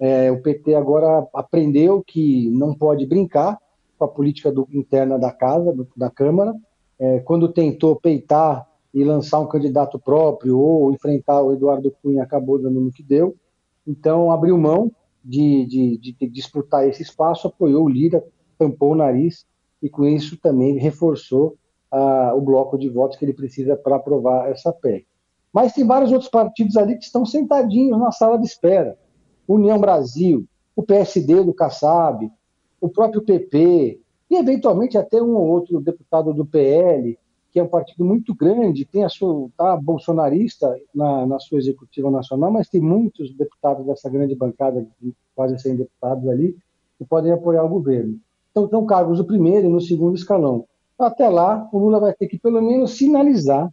É, 0.00 0.30
o 0.30 0.42
PT 0.42 0.74
agora 0.74 1.26
aprendeu 1.32 2.02
que 2.04 2.50
não 2.50 2.74
pode 2.74 3.06
brincar 3.06 3.58
com 3.96 4.04
a 4.04 4.08
política 4.08 4.50
do, 4.50 4.68
interna 4.72 5.18
da 5.18 5.30
casa, 5.30 5.72
do, 5.72 5.86
da 5.96 6.10
Câmara. 6.10 6.54
É, 6.98 7.20
quando 7.20 7.52
tentou 7.52 7.96
peitar 7.96 8.66
e 8.92 9.04
lançar 9.04 9.38
um 9.38 9.46
candidato 9.46 9.98
próprio 9.98 10.58
ou 10.58 10.92
enfrentar 10.92 11.42
o 11.42 11.52
Eduardo 11.52 11.94
Cunha, 12.02 12.24
acabou 12.24 12.58
dando 12.58 12.80
no 12.80 12.90
que 12.90 13.02
deu. 13.02 13.36
Então, 13.86 14.32
abriu 14.32 14.58
mão 14.58 14.90
de, 15.28 15.66
de, 15.66 15.98
de, 15.98 16.12
de 16.14 16.28
disputar 16.28 16.88
esse 16.88 17.02
espaço, 17.02 17.48
apoiou 17.48 17.84
o 17.84 17.88
Lira, 17.88 18.24
tampou 18.58 18.92
o 18.92 18.96
nariz 18.96 19.46
e 19.82 19.90
com 19.90 20.06
isso 20.06 20.38
também 20.40 20.78
reforçou 20.78 21.56
ah, 21.92 22.32
o 22.34 22.40
bloco 22.40 22.78
de 22.78 22.88
votos 22.88 23.18
que 23.18 23.26
ele 23.26 23.34
precisa 23.34 23.76
para 23.76 23.96
aprovar 23.96 24.50
essa 24.50 24.72
PEC. 24.72 25.06
Mas 25.52 25.74
tem 25.74 25.86
vários 25.86 26.12
outros 26.12 26.30
partidos 26.30 26.78
ali 26.78 26.96
que 26.96 27.04
estão 27.04 27.26
sentadinhos 27.26 27.98
na 27.98 28.10
sala 28.10 28.38
de 28.38 28.46
espera. 28.46 28.98
União 29.46 29.78
Brasil, 29.78 30.46
o 30.74 30.82
PSD 30.82 31.44
do 31.44 31.52
Kassab, 31.52 32.30
o 32.80 32.88
próprio 32.88 33.22
PP, 33.22 34.00
e 34.30 34.36
eventualmente 34.36 34.96
até 34.96 35.22
um 35.22 35.34
ou 35.34 35.46
outro 35.46 35.80
deputado 35.80 36.32
do 36.32 36.44
PL, 36.44 37.18
é 37.58 37.62
um 37.62 37.68
partido 37.68 38.04
muito 38.04 38.34
grande, 38.34 38.84
tem 38.84 39.04
a 39.04 39.08
sua 39.08 39.48
tá 39.56 39.76
bolsonarista 39.76 40.78
na, 40.94 41.26
na 41.26 41.38
sua 41.38 41.58
executiva 41.58 42.10
nacional, 42.10 42.50
mas 42.50 42.68
tem 42.68 42.80
muitos 42.80 43.32
deputados 43.34 43.86
dessa 43.86 44.08
grande 44.08 44.34
bancada, 44.34 44.86
quase 45.34 45.58
100 45.58 45.76
deputados 45.76 46.28
ali, 46.28 46.56
que 46.98 47.04
podem 47.04 47.32
apoiar 47.32 47.64
o 47.64 47.68
governo. 47.68 48.18
Então, 48.50 48.68
são 48.68 48.84
cargos 48.86 49.18
no 49.18 49.24
primeiro 49.24 49.68
e 49.68 49.70
no 49.70 49.80
segundo 49.80 50.16
escalão. 50.16 50.64
Até 50.98 51.28
lá, 51.28 51.68
o 51.72 51.78
Lula 51.78 52.00
vai 52.00 52.12
ter 52.12 52.26
que, 52.26 52.38
pelo 52.38 52.60
menos, 52.60 52.96
sinalizar 52.96 53.70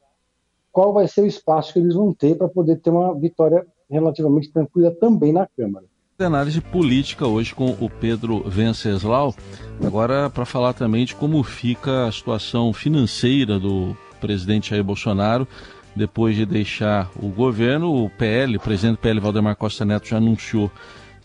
qual 0.72 0.94
vai 0.94 1.08
ser 1.08 1.22
o 1.22 1.27
espaço 1.27 1.74
que 1.74 1.80
eles 1.80 1.96
vão 1.96 2.13
ter 2.13 2.38
para 2.38 2.48
poder 2.48 2.80
ter 2.80 2.92
uma 2.92 3.15
vitória 3.15 3.65
relativamente 3.89 4.51
tranquila 4.51 4.92
também 4.92 5.32
na 5.32 5.48
Câmara 5.48 5.86
análise 6.24 6.62
política 6.62 7.27
hoje 7.27 7.53
com 7.53 7.72
o 7.72 7.89
Pedro 7.89 8.41
Venceslau. 8.48 9.36
Agora, 9.84 10.29
para 10.29 10.45
falar 10.45 10.72
também 10.72 11.03
de 11.03 11.13
como 11.13 11.43
fica 11.43 12.07
a 12.07 12.12
situação 12.12 12.72
financeira 12.72 13.60
do 13.60 13.98
presidente 14.22 14.69
Jair 14.69 14.84
Bolsonaro 14.84 15.45
depois 15.93 16.38
de 16.38 16.45
deixar 16.45 17.12
o 17.22 17.27
governo. 17.27 18.05
O 18.05 18.10
PL, 18.10 18.55
o 18.55 18.60
presidente 18.62 18.98
PL, 19.00 19.19
Valdemar 19.19 19.57
Costa 19.57 19.84
Neto, 19.84 20.07
já 20.07 20.17
anunciou 20.17 20.72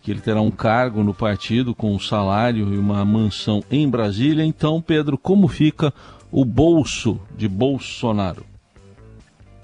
que 0.01 0.11
ele 0.11 0.19
terá 0.19 0.41
um 0.41 0.51
cargo 0.51 1.03
no 1.03 1.13
partido 1.13 1.73
com 1.73 1.93
um 1.93 1.99
salário 1.99 2.73
e 2.73 2.77
uma 2.77 3.05
mansão 3.05 3.63
em 3.71 3.87
Brasília. 3.87 4.43
Então, 4.43 4.81
Pedro, 4.81 5.17
como 5.17 5.47
fica 5.47 5.93
o 6.29 6.43
bolso 6.43 7.17
de 7.37 7.47
Bolsonaro? 7.47 8.43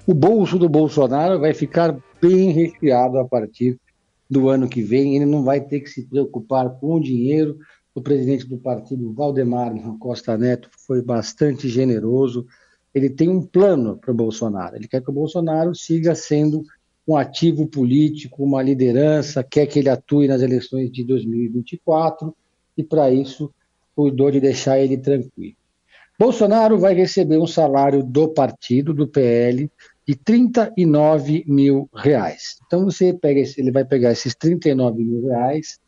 O 0.06 0.14
bolso 0.14 0.58
do 0.58 0.70
Bolsonaro 0.70 1.38
vai 1.38 1.52
ficar 1.52 1.94
bem 2.18 2.50
recheado 2.50 3.18
a 3.18 3.26
partir 3.26 3.78
do 4.28 4.48
ano 4.48 4.68
que 4.68 4.82
vem, 4.82 5.16
ele 5.16 5.26
não 5.26 5.42
vai 5.42 5.60
ter 5.60 5.80
que 5.80 5.88
se 5.88 6.06
preocupar 6.06 6.70
com 6.78 6.94
o 6.94 7.00
dinheiro. 7.00 7.58
O 7.94 8.02
presidente 8.02 8.46
do 8.46 8.58
partido, 8.58 9.12
Valdemar 9.12 9.72
Costa 9.98 10.36
Neto, 10.36 10.68
foi 10.86 11.02
bastante 11.02 11.68
generoso. 11.68 12.46
Ele 12.94 13.08
tem 13.08 13.28
um 13.28 13.42
plano 13.42 13.96
para 13.96 14.12
o 14.12 14.14
Bolsonaro. 14.14 14.76
Ele 14.76 14.86
quer 14.86 15.02
que 15.02 15.10
o 15.10 15.14
Bolsonaro 15.14 15.74
siga 15.74 16.14
sendo 16.14 16.62
um 17.06 17.16
ativo 17.16 17.66
político, 17.66 18.44
uma 18.44 18.62
liderança, 18.62 19.42
quer 19.42 19.66
que 19.66 19.78
ele 19.78 19.88
atue 19.88 20.28
nas 20.28 20.42
eleições 20.42 20.92
de 20.92 21.02
2024 21.04 22.36
e, 22.76 22.84
para 22.84 23.10
isso, 23.10 23.50
cuidou 23.96 24.30
de 24.30 24.40
deixar 24.40 24.78
ele 24.78 24.98
tranquilo. 24.98 25.56
Bolsonaro 26.18 26.78
vai 26.78 26.94
receber 26.94 27.38
um 27.38 27.46
salário 27.46 28.02
do 28.02 28.28
partido, 28.28 28.92
do 28.92 29.08
PL, 29.08 29.70
de 30.08 30.16
39 30.16 31.44
mil 31.46 31.88
reais. 31.94 32.58
Então 32.66 32.86
você 32.86 33.12
pega, 33.12 33.42
ele 33.58 33.70
vai 33.70 33.84
pegar 33.84 34.12
esses 34.12 34.34
39 34.34 35.04
mil 35.04 35.28
reais, 35.28 35.78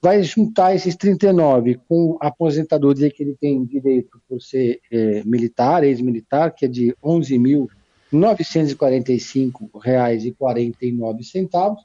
vai 0.00 0.22
juntar 0.22 0.74
esses 0.74 0.96
39 0.96 1.78
com 1.86 2.16
a 2.18 2.28
aposentadoria 2.28 3.10
que 3.10 3.22
ele 3.22 3.36
tem 3.38 3.62
direito 3.66 4.18
por 4.26 4.40
ser 4.40 4.80
é, 4.90 5.22
militar, 5.22 5.84
ex-militar, 5.84 6.54
que 6.54 6.64
é 6.64 6.68
de 6.68 6.96
11.945 7.04 9.68
reais 9.82 10.24
e 10.24 10.32
49 10.32 11.22
centavos. 11.22 11.84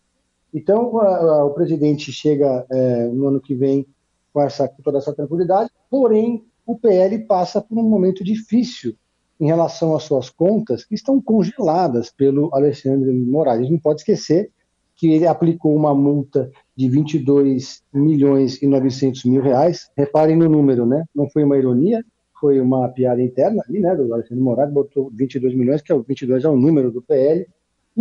Então, 0.53 0.99
a, 0.99 1.17
a, 1.17 1.45
o 1.45 1.51
presidente 1.51 2.13
chega 2.13 2.67
é, 2.71 3.07
no 3.09 3.29
ano 3.29 3.41
que 3.41 3.55
vem 3.55 3.87
com, 4.33 4.41
essa, 4.41 4.69
com 4.69 4.83
toda 4.83 4.99
essa 4.99 5.13
tranquilidade, 5.13 5.71
porém, 5.89 6.45
o 6.67 6.79
PL 6.79 7.19
passa 7.21 7.61
por 7.61 7.79
um 7.79 7.83
momento 7.83 8.23
difícil 8.23 8.95
em 9.41 9.47
relação 9.47 9.97
às 9.97 10.03
suas 10.03 10.29
contas, 10.29 10.85
que 10.85 10.95
estão 10.95 11.21
congeladas 11.21 12.11
pelo 12.11 12.55
Alexandre 12.55 13.11
Moraes. 13.11 13.61
A 13.61 13.63
gente 13.63 13.73
não 13.73 13.81
pode 13.81 14.01
esquecer 14.01 14.51
que 14.95 15.11
ele 15.11 15.27
aplicou 15.27 15.75
uma 15.75 15.95
multa 15.95 16.51
de 16.77 16.89
22 16.91 17.83
milhões 17.91 18.61
e 18.61 18.67
900 18.67 19.25
mil 19.25 19.41
reais. 19.41 19.91
Reparem 19.97 20.37
no 20.37 20.47
número, 20.47 20.85
né? 20.85 21.05
Não 21.15 21.27
foi 21.31 21.43
uma 21.43 21.57
ironia, 21.57 22.05
foi 22.39 22.61
uma 22.61 22.87
piada 22.91 23.23
interna 23.23 23.63
ali, 23.67 23.81
né? 23.81 23.97
Do 23.97 24.13
Alexandre 24.13 24.45
Moraes 24.45 24.71
botou 24.71 25.11
22 25.15 25.55
milhões, 25.55 25.81
que 25.81 25.91
é 25.91 25.95
o 25.95 26.03
22 26.03 26.45
é 26.45 26.49
o 26.51 26.57
número 26.57 26.91
do 26.91 27.01
PL. 27.01 27.47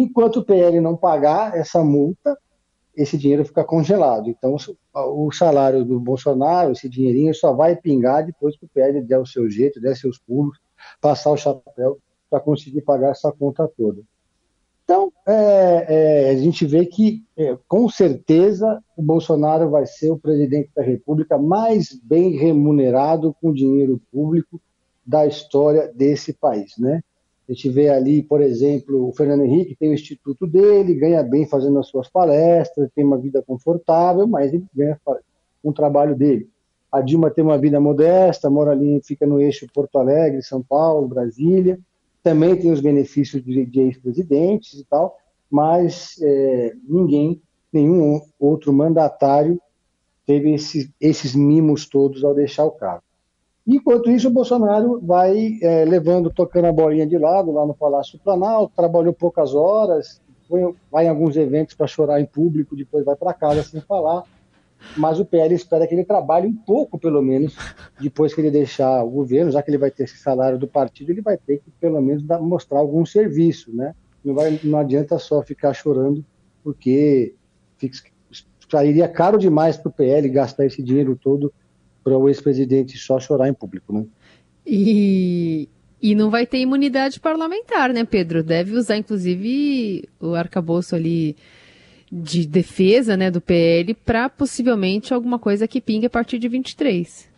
Enquanto 0.02 0.38
o 0.38 0.46
PL 0.46 0.80
não 0.80 0.96
pagar 0.96 1.58
essa 1.58 1.84
multa, 1.84 2.38
esse 2.96 3.18
dinheiro 3.18 3.44
fica 3.44 3.66
congelado. 3.66 4.30
Então, 4.30 4.56
o 4.94 5.30
salário 5.30 5.84
do 5.84 6.00
Bolsonaro, 6.00 6.72
esse 6.72 6.88
dinheirinho, 6.88 7.36
só 7.36 7.54
vai 7.54 7.76
pingar 7.76 8.26
depois 8.26 8.58
que 8.58 8.64
o 8.64 8.70
PL 8.74 9.02
der 9.02 9.20
o 9.20 9.26
seu 9.26 9.50
jeito, 9.50 9.82
der 9.82 9.98
seus 9.98 10.18
pulos, 10.18 10.58
passar 11.02 11.32
o 11.32 11.38
chapéu 11.38 11.98
para 12.30 12.40
conseguir 12.40 12.82
pagar 12.82 13.12
essa 13.12 13.30
conta 13.30 13.70
toda. 13.76 14.02
Então, 14.86 15.12
é, 15.28 15.86
é, 15.88 16.30
a 16.30 16.36
gente 16.38 16.66
vê 16.66 16.86
que, 16.86 17.22
é, 17.38 17.58
com 17.68 17.90
certeza, 17.90 18.82
o 18.96 19.04
Bolsonaro 19.04 19.70
vai 19.70 19.86
ser 19.86 20.12
o 20.12 20.18
presidente 20.18 20.70
da 20.74 20.82
República 20.82 21.38
mais 21.38 21.94
bem 22.02 22.38
remunerado 22.38 23.36
com 23.42 23.54
dinheiro 23.54 24.02
público 24.10 24.62
da 25.06 25.28
história 25.28 25.92
desse 25.94 26.32
país, 26.32 26.78
né? 26.78 27.02
A 27.50 27.52
gente 27.52 27.68
vê 27.68 27.90
ali, 27.90 28.22
por 28.22 28.42
exemplo, 28.42 29.08
o 29.08 29.12
Fernando 29.12 29.44
Henrique 29.44 29.76
tem 29.76 29.90
o 29.90 29.94
instituto 29.96 30.46
dele, 30.46 30.94
ganha 30.94 31.24
bem 31.24 31.48
fazendo 31.48 31.80
as 31.80 31.88
suas 31.88 32.08
palestras, 32.08 32.92
tem 32.94 33.04
uma 33.04 33.18
vida 33.18 33.42
confortável, 33.42 34.28
mas 34.28 34.54
ele 34.54 34.64
ganha 34.72 35.00
com 35.04 35.18
o 35.64 35.74
trabalho 35.74 36.16
dele. 36.16 36.48
A 36.92 37.02
Dilma 37.02 37.32
tem 37.32 37.44
uma 37.44 37.58
vida 37.58 37.80
modesta, 37.80 38.52
mora 38.52 38.70
ali, 38.72 39.02
fica 39.04 39.26
no 39.26 39.42
eixo 39.42 39.66
Porto 39.74 39.98
Alegre, 39.98 40.44
São 40.44 40.62
Paulo, 40.62 41.08
Brasília. 41.08 41.80
Também 42.22 42.56
tem 42.56 42.72
os 42.72 42.82
benefícios 42.82 43.44
de, 43.44 43.66
de 43.66 43.80
ex-presidentes 43.80 44.80
e 44.80 44.86
tal, 44.86 45.18
mas 45.50 46.20
é, 46.22 46.74
ninguém, 46.88 47.42
nenhum 47.74 48.22
outro 48.40 48.72
mandatário 48.72 49.60
teve 50.24 50.54
esses, 50.54 50.88
esses 51.02 51.34
mimos 51.34 51.90
todos 51.90 52.24
ao 52.24 52.36
deixar 52.36 52.66
o 52.66 52.72
cargo. 52.72 53.09
Enquanto 53.68 54.10
isso, 54.10 54.28
o 54.28 54.32
Bolsonaro 54.32 55.00
vai 55.02 55.60
é, 55.62 55.86
levando, 55.86 56.32
tocando 56.32 56.66
a 56.66 56.72
bolinha 56.72 57.06
de 57.06 57.18
lado 57.18 57.52
lá 57.52 57.66
no 57.66 57.74
Palácio 57.74 58.18
do 58.18 58.24
Planalto, 58.24 58.74
trabalhou 58.76 59.14
poucas 59.14 59.54
horas, 59.54 60.22
foi, 60.48 60.74
vai 60.92 61.06
em 61.06 61.10
alguns 61.10 61.38
eventos 61.38 61.76
para 61.76 61.86
chorar 61.86 62.20
em 62.20 62.26
público, 62.26 62.76
depois 62.76 63.06
vai 63.06 63.16
para 63.16 63.34
casa 63.34 63.62
sem 63.64 63.80
falar. 63.82 64.24
Mas 64.98 65.20
o 65.20 65.26
PL 65.26 65.54
espera 65.54 65.86
que 65.86 65.94
ele 65.94 66.06
trabalhe 66.06 66.48
um 66.48 66.56
pouco, 66.56 66.98
pelo 66.98 67.22
menos, 67.22 67.56
depois 68.00 68.34
que 68.34 68.42
ele 68.42 68.50
deixar 68.50 69.04
o 69.04 69.10
governo, 69.10 69.52
já 69.52 69.62
que 69.62 69.70
ele 69.70 69.78
vai 69.78 69.92
ter 69.92 70.04
esse 70.04 70.18
salário 70.18 70.58
do 70.58 70.68
partido, 70.68 71.12
ele 71.12 71.22
vai 71.22 71.38
ter 71.38 71.58
que, 71.58 71.70
pelo 71.80 72.02
menos, 72.02 72.24
dar, 72.24 72.40
mostrar 72.40 72.80
algum 72.80 73.06
serviço, 73.06 73.76
né? 73.76 73.94
Não, 74.24 74.34
vai, 74.34 74.60
não 74.64 74.80
adianta 74.80 75.20
só 75.20 75.44
ficar 75.44 75.74
chorando, 75.74 76.26
porque 76.64 77.36
fica, 77.78 77.98
sairia 78.72 79.08
caro 79.08 79.38
demais 79.38 79.78
para 79.78 79.90
o 79.90 79.94
PL 79.94 80.30
gastar 80.30 80.66
esse 80.66 80.82
dinheiro 80.82 81.20
todo 81.22 81.54
para 82.04 82.18
o 82.18 82.28
ex-presidente 82.28 82.98
só 82.98 83.20
chorar 83.20 83.50
em 83.50 83.54
público, 83.54 83.94
né? 83.94 84.06
E, 84.66 85.68
e 86.02 86.16
não 86.16 86.30
vai 86.30 86.46
ter 86.46 86.60
imunidade 86.60 87.20
parlamentar, 87.20 87.92
né, 87.92 88.04
Pedro? 88.04 88.44
Deve 88.44 88.76
usar, 88.76 88.98
inclusive, 88.98 90.08
o 90.20 90.34
arcabouço 90.34 90.96
ali 90.96 91.36
de 92.12 92.48
defesa 92.48 93.16
né, 93.16 93.30
do 93.30 93.40
PL 93.40 93.94
para 93.94 94.30
possivelmente 94.30 95.14
alguma 95.14 95.38
coisa 95.38 95.68
que 95.68 95.80
pingue 95.80 96.08
a 96.08 96.10
partir 96.10 96.40
de 96.40 96.48
23. 96.48 97.30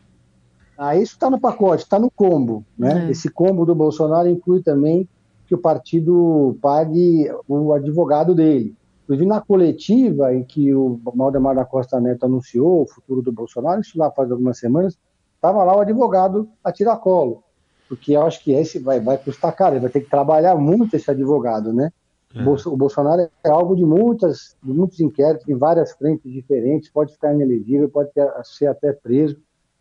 Ah, 0.78 0.96
isso 0.96 1.14
está 1.14 1.30
no 1.30 1.40
pacote, 1.40 1.84
está 1.84 2.00
no 2.00 2.10
combo. 2.10 2.66
Né? 2.78 3.08
É. 3.08 3.12
Esse 3.12 3.30
combo 3.30 3.66
do 3.66 3.76
Bolsonaro 3.76 4.30
inclui 4.30 4.64
também 4.64 5.08
que 5.46 5.54
o 5.54 5.58
partido 5.58 6.58
pague 6.62 7.30
o 7.48 7.74
advogado 7.74 8.34
dele. 8.34 8.74
Inclusive, 9.04 9.28
na 9.28 9.42
coletiva 9.42 10.34
em 10.34 10.44
que 10.44 10.74
o 10.74 11.00
Maldemar 11.14 11.56
da 11.56 11.66
Costa 11.66 12.00
Neto 12.00 12.26
anunciou 12.26 12.84
o 12.84 12.88
futuro 12.88 13.22
do 13.22 13.32
Bolsonaro, 13.32 13.82
isso 13.82 13.98
lá 13.98 14.12
faz 14.12 14.32
algumas 14.32 14.58
semanas, 14.58 14.98
estava 15.36 15.64
lá 15.64 15.76
o 15.76 15.82
advogado 15.82 16.48
a 16.64 16.72
tiracolo, 16.72 17.44
porque 17.90 18.14
eu 18.14 18.22
acho 18.22 18.44
que 18.44 18.52
esse 18.52 18.80
vai, 18.80 19.00
vai 19.00 19.18
custar 19.18 19.56
caro, 19.56 19.74
ele 19.74 19.82
vai 19.82 19.90
ter 19.90 20.02
que 20.02 20.10
trabalhar 20.10 20.56
muito 20.56 20.96
esse 20.96 21.10
advogado, 21.10 21.74
né? 21.74 21.92
É. 22.34 22.70
O 22.70 22.78
Bolsonaro 22.78 23.30
é 23.44 23.50
alvo 23.50 23.76
de 23.76 23.84
muitas, 23.84 24.56
de 24.64 24.72
muitos 24.72 25.00
inquéritos 25.02 25.50
em 25.50 25.56
várias 25.56 25.92
frentes 25.92 26.32
diferentes, 26.32 26.90
pode 26.90 27.12
ficar 27.12 27.34
inelegível, 27.34 27.90
pode 27.90 28.12
ter, 28.14 28.32
ser 28.44 28.68
até 28.68 28.94
preso. 28.94 29.36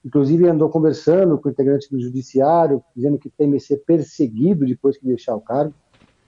Inclusive 0.05 0.49
andou 0.49 0.69
conversando 0.69 1.39
com 1.39 1.49
integrantes 1.49 1.89
do 1.89 2.01
judiciário, 2.01 2.83
dizendo 2.97 3.19
que 3.19 3.29
teme 3.31 3.61
ser 3.61 3.77
perseguido 3.87 4.67
depois 4.67 4.97
que 4.97 5.07
deixar 5.07 5.37
o 5.37 5.41
cargo 5.41 5.75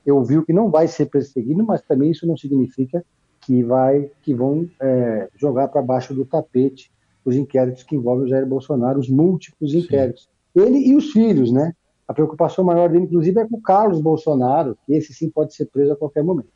eu 0.05 0.23
vi 0.25 0.45
que 0.45 0.53
não 0.53 0.71
vai 0.71 0.89
ser 0.89 1.07
perseguido, 1.07 1.65
mas 1.65 1.83
também 1.83 2.11
isso 2.11 2.27
não 2.27 2.37
significa 2.37 3.05
que 3.41 3.63
vai 3.63 4.11
que 4.23 4.35
vão 4.35 4.69
é, 4.81 5.29
jogar 5.37 5.69
para 5.69 5.83
baixo 5.83 6.15
do 6.15 6.25
tapete 6.25 6.91
os 7.25 7.37
inquéritos 7.37 7.83
que 7.83 7.95
envolvem 7.95 8.27
o 8.27 8.29
Jair 8.29 8.47
Bolsonaro, 8.47 8.99
os 8.99 9.09
múltiplos 9.09 9.75
inquéritos. 9.75 10.29
Sim. 10.57 10.63
Ele 10.63 10.79
e 10.79 10.97
os 10.97 11.13
filhos, 11.13 11.53
né? 11.53 11.73
A 12.07 12.13
preocupação 12.13 12.65
maior 12.65 12.89
dele, 12.89 13.05
inclusive, 13.05 13.41
é 13.41 13.47
com 13.47 13.57
o 13.57 13.63
Carlos 13.63 14.01
Bolsonaro, 14.01 14.77
que 14.85 14.93
esse 14.93 15.15
sim 15.15 15.31
pode 15.31 15.55
ser 15.55 15.67
preso 15.67 15.93
a 15.93 15.97
qualquer 15.97 16.23
momento. 16.23 16.51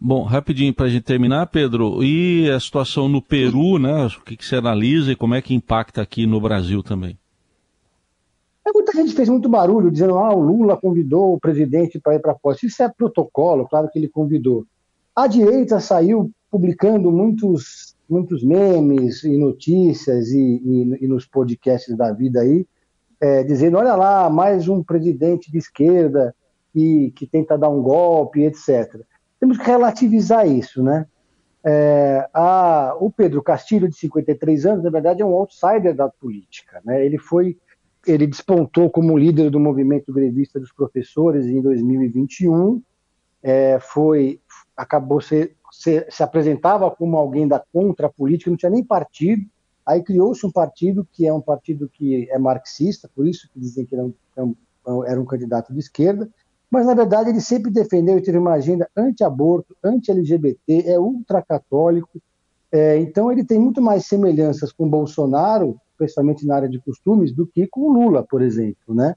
Bom, 0.00 0.22
rapidinho 0.22 0.74
para 0.74 0.86
a 0.86 0.88
gente 0.88 1.04
terminar, 1.04 1.46
Pedro, 1.46 2.02
e 2.02 2.50
a 2.50 2.58
situação 2.58 3.08
no 3.08 3.22
Peru, 3.22 3.78
né? 3.78 4.06
O 4.06 4.24
que, 4.24 4.36
que 4.36 4.44
você 4.44 4.56
analisa 4.56 5.12
e 5.12 5.16
como 5.16 5.34
é 5.34 5.42
que 5.42 5.54
impacta 5.54 6.02
aqui 6.02 6.26
no 6.26 6.40
Brasil 6.40 6.82
também? 6.82 7.18
Muita 8.74 8.90
gente 8.92 9.14
fez 9.14 9.28
muito 9.28 9.48
barulho 9.48 9.88
dizendo 9.88 10.18
ah, 10.18 10.34
o 10.34 10.40
Lula 10.40 10.76
convidou 10.76 11.34
o 11.34 11.38
presidente 11.38 12.00
para 12.00 12.16
ir 12.16 12.18
para 12.18 12.32
a 12.32 12.34
posse. 12.34 12.66
Isso 12.66 12.82
é 12.82 12.88
protocolo, 12.88 13.68
claro 13.68 13.88
que 13.88 13.96
ele 13.96 14.08
convidou. 14.08 14.66
A 15.14 15.28
direita 15.28 15.78
saiu 15.78 16.32
publicando 16.50 17.12
muitos, 17.12 17.94
muitos 18.08 18.42
memes 18.42 19.22
e 19.22 19.36
notícias 19.38 20.28
e, 20.30 20.60
e, 20.64 21.04
e 21.04 21.06
nos 21.06 21.24
podcasts 21.24 21.96
da 21.96 22.12
vida 22.12 22.40
aí, 22.40 22.66
é, 23.20 23.44
dizendo, 23.44 23.78
olha 23.78 23.94
lá, 23.94 24.28
mais 24.28 24.66
um 24.66 24.82
presidente 24.82 25.52
de 25.52 25.58
esquerda 25.58 26.34
que, 26.72 27.12
que 27.14 27.28
tenta 27.28 27.56
dar 27.56 27.68
um 27.68 27.80
golpe, 27.80 28.42
etc. 28.42 29.02
Temos 29.38 29.56
que 29.56 29.64
relativizar 29.64 30.48
isso, 30.48 30.82
né? 30.82 31.06
É, 31.64 32.28
a, 32.34 32.94
o 33.00 33.10
Pedro 33.10 33.42
Castilho, 33.42 33.88
de 33.88 33.96
53 33.96 34.66
anos, 34.66 34.84
na 34.84 34.90
verdade 34.90 35.22
é 35.22 35.24
um 35.24 35.32
outsider 35.32 35.94
da 35.94 36.08
política. 36.08 36.82
Né? 36.84 37.06
Ele 37.06 37.16
foi 37.16 37.56
ele 38.06 38.26
despontou 38.26 38.90
como 38.90 39.16
líder 39.16 39.50
do 39.50 39.60
movimento 39.60 40.12
grevista 40.12 40.60
dos 40.60 40.72
professores 40.72 41.46
em 41.46 41.60
2021, 41.60 42.82
é, 43.42 43.78
foi, 43.80 44.40
acabou 44.76 45.20
se, 45.20 45.54
se, 45.70 46.06
se, 46.08 46.22
apresentava 46.22 46.90
como 46.90 47.16
alguém 47.16 47.46
da 47.46 47.62
contra-política, 47.72 48.50
não 48.50 48.56
tinha 48.56 48.70
nem 48.70 48.82
partido, 48.82 49.44
aí 49.84 50.02
criou-se 50.02 50.46
um 50.46 50.50
partido 50.50 51.06
que 51.12 51.26
é 51.26 51.32
um 51.32 51.40
partido 51.40 51.88
que 51.92 52.28
é 52.30 52.38
marxista, 52.38 53.10
por 53.14 53.26
isso 53.26 53.48
que 53.52 53.60
dizem 53.60 53.84
que 53.84 53.94
era 53.94 54.04
um, 54.44 55.04
era 55.04 55.20
um 55.20 55.26
candidato 55.26 55.72
de 55.72 55.78
esquerda, 55.78 56.28
mas 56.70 56.86
na 56.86 56.94
verdade 56.94 57.30
ele 57.30 57.40
sempre 57.40 57.70
defendeu 57.70 58.18
e 58.18 58.22
teve 58.22 58.38
uma 58.38 58.54
agenda 58.54 58.88
anti-aborto, 58.96 59.76
anti-LGBT, 59.84 60.84
é 60.86 60.98
ultracatólico, 60.98 62.20
é, 62.72 62.96
então 62.98 63.30
ele 63.30 63.44
tem 63.44 63.58
muito 63.58 63.80
mais 63.80 64.06
semelhanças 64.06 64.72
com 64.72 64.88
Bolsonaro 64.88 65.78
especialmente 65.94 66.46
na 66.46 66.56
área 66.56 66.68
de 66.68 66.80
costumes, 66.80 67.32
do 67.32 67.46
que 67.46 67.66
com 67.66 67.82
o 67.82 67.92
Lula, 67.92 68.22
por 68.22 68.42
exemplo, 68.42 68.94
né? 68.94 69.14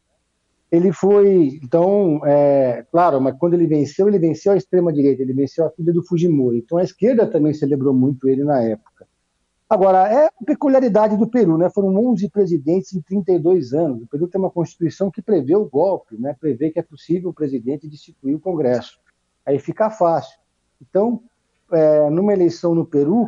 Ele 0.70 0.92
foi, 0.92 1.60
então, 1.64 2.22
é, 2.26 2.86
claro, 2.92 3.22
mas 3.22 3.38
quando 3.38 3.54
ele 3.54 3.66
venceu, 3.66 4.08
ele 4.08 4.20
venceu 4.20 4.52
a 4.52 4.58
extrema-direita, 4.58 5.22
ele 5.22 5.34
venceu 5.34 5.66
a 5.66 5.70
filha 5.70 5.94
do 5.94 6.04
Fujimori. 6.04 6.58
Então 6.58 6.78
a 6.78 6.84
esquerda 6.84 7.26
também 7.26 7.54
celebrou 7.54 7.94
muito 7.94 8.28
ele 8.28 8.44
na 8.44 8.62
época. 8.62 9.08
Agora, 9.70 10.08
é 10.10 10.30
peculiaridade 10.46 11.18
do 11.18 11.28
Peru, 11.28 11.58
né? 11.58 11.70
Foram 11.70 11.94
11 12.12 12.30
presidentes 12.30 12.94
em 12.94 13.02
32 13.02 13.74
anos. 13.74 14.04
O 14.04 14.08
Peru 14.08 14.28
tem 14.28 14.40
uma 14.40 14.50
constituição 14.50 15.12
que 15.12 15.22
prevê 15.22 15.56
o 15.56 15.66
golpe, 15.66 16.18
né? 16.18 16.36
Prevê 16.40 16.70
que 16.70 16.80
é 16.80 16.84
possível 16.84 17.32
o 17.32 17.34
presidente 17.34 17.88
destituir 17.88 18.36
o 18.36 18.40
Congresso. 18.40 18.98
Aí 19.46 19.60
fica 19.60 19.90
fácil. 19.90 20.38
Então, 20.82 21.22
é, 21.72 22.10
numa 22.10 22.32
eleição 22.32 22.74
no 22.74 22.86
Peru, 22.86 23.28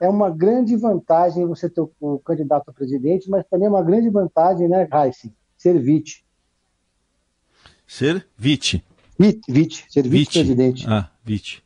é 0.00 0.08
uma 0.08 0.30
grande 0.30 0.76
vantagem 0.76 1.46
você 1.46 1.68
ter 1.68 1.82
o 2.00 2.18
candidato 2.20 2.70
a 2.70 2.72
presidente, 2.72 3.28
mas 3.28 3.44
também 3.48 3.66
é 3.66 3.70
uma 3.70 3.82
grande 3.82 4.08
vantagem, 4.08 4.68
né, 4.68 4.88
Heisen, 4.92 5.34
ser 5.56 5.78
vite. 5.78 6.24
Ser 7.86 8.26
vite? 8.36 8.84
Vite, 9.18 9.84
ser 9.90 10.08
vice-presidente. 10.08 10.86
Ah, 10.88 11.10
vite. 11.22 11.62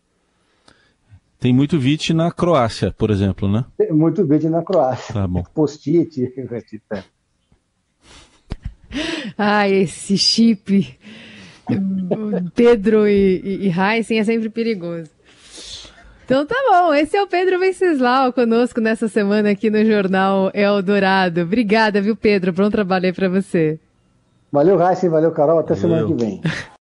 Tem 1.39 1.53
muito 1.53 1.79
vite 1.79 2.13
na 2.13 2.33
Croácia, 2.33 2.91
por 2.91 3.11
exemplo, 3.11 3.47
né? 3.49 3.65
Tem 3.77 3.93
muito 3.93 4.27
vite 4.27 4.49
na 4.49 4.63
Croácia. 4.63 5.15
Tá 5.15 5.29
bom. 5.29 5.45
Post-it. 5.55 6.33
ah, 9.39 9.69
esse 9.69 10.19
chip 10.19 10.99
Pedro 12.55 13.09
e, 13.09 13.41
e, 13.43 13.67
e 13.67 13.69
Heisen 13.69 14.19
é 14.19 14.25
sempre 14.25 14.51
perigoso. 14.51 15.11
Então 16.25 16.47
tá 16.47 16.57
bom, 16.71 16.95
esse 16.95 17.15
é 17.15 17.23
o 17.23 17.27
Pedro 17.27 17.59
Venceslau 17.59 18.33
conosco 18.33 18.81
nessa 18.81 19.09
semana 19.09 19.51
aqui 19.51 19.69
no 19.69 19.85
Jornal 19.85 20.51
Eldorado. 20.55 21.43
Obrigada, 21.43 22.01
viu, 22.01 22.17
Pedro? 22.17 22.51
Bom 22.51 22.71
trabalho 22.71 23.05
aí 23.05 23.13
pra 23.13 23.29
você. 23.29 23.79
Valeu, 24.51 24.79
Raíssa, 24.79 25.11
valeu, 25.11 25.33
Carol. 25.33 25.59
Até 25.59 25.75
valeu. 25.75 26.07
semana 26.07 26.07
que 26.07 26.25
vem. 26.25 26.41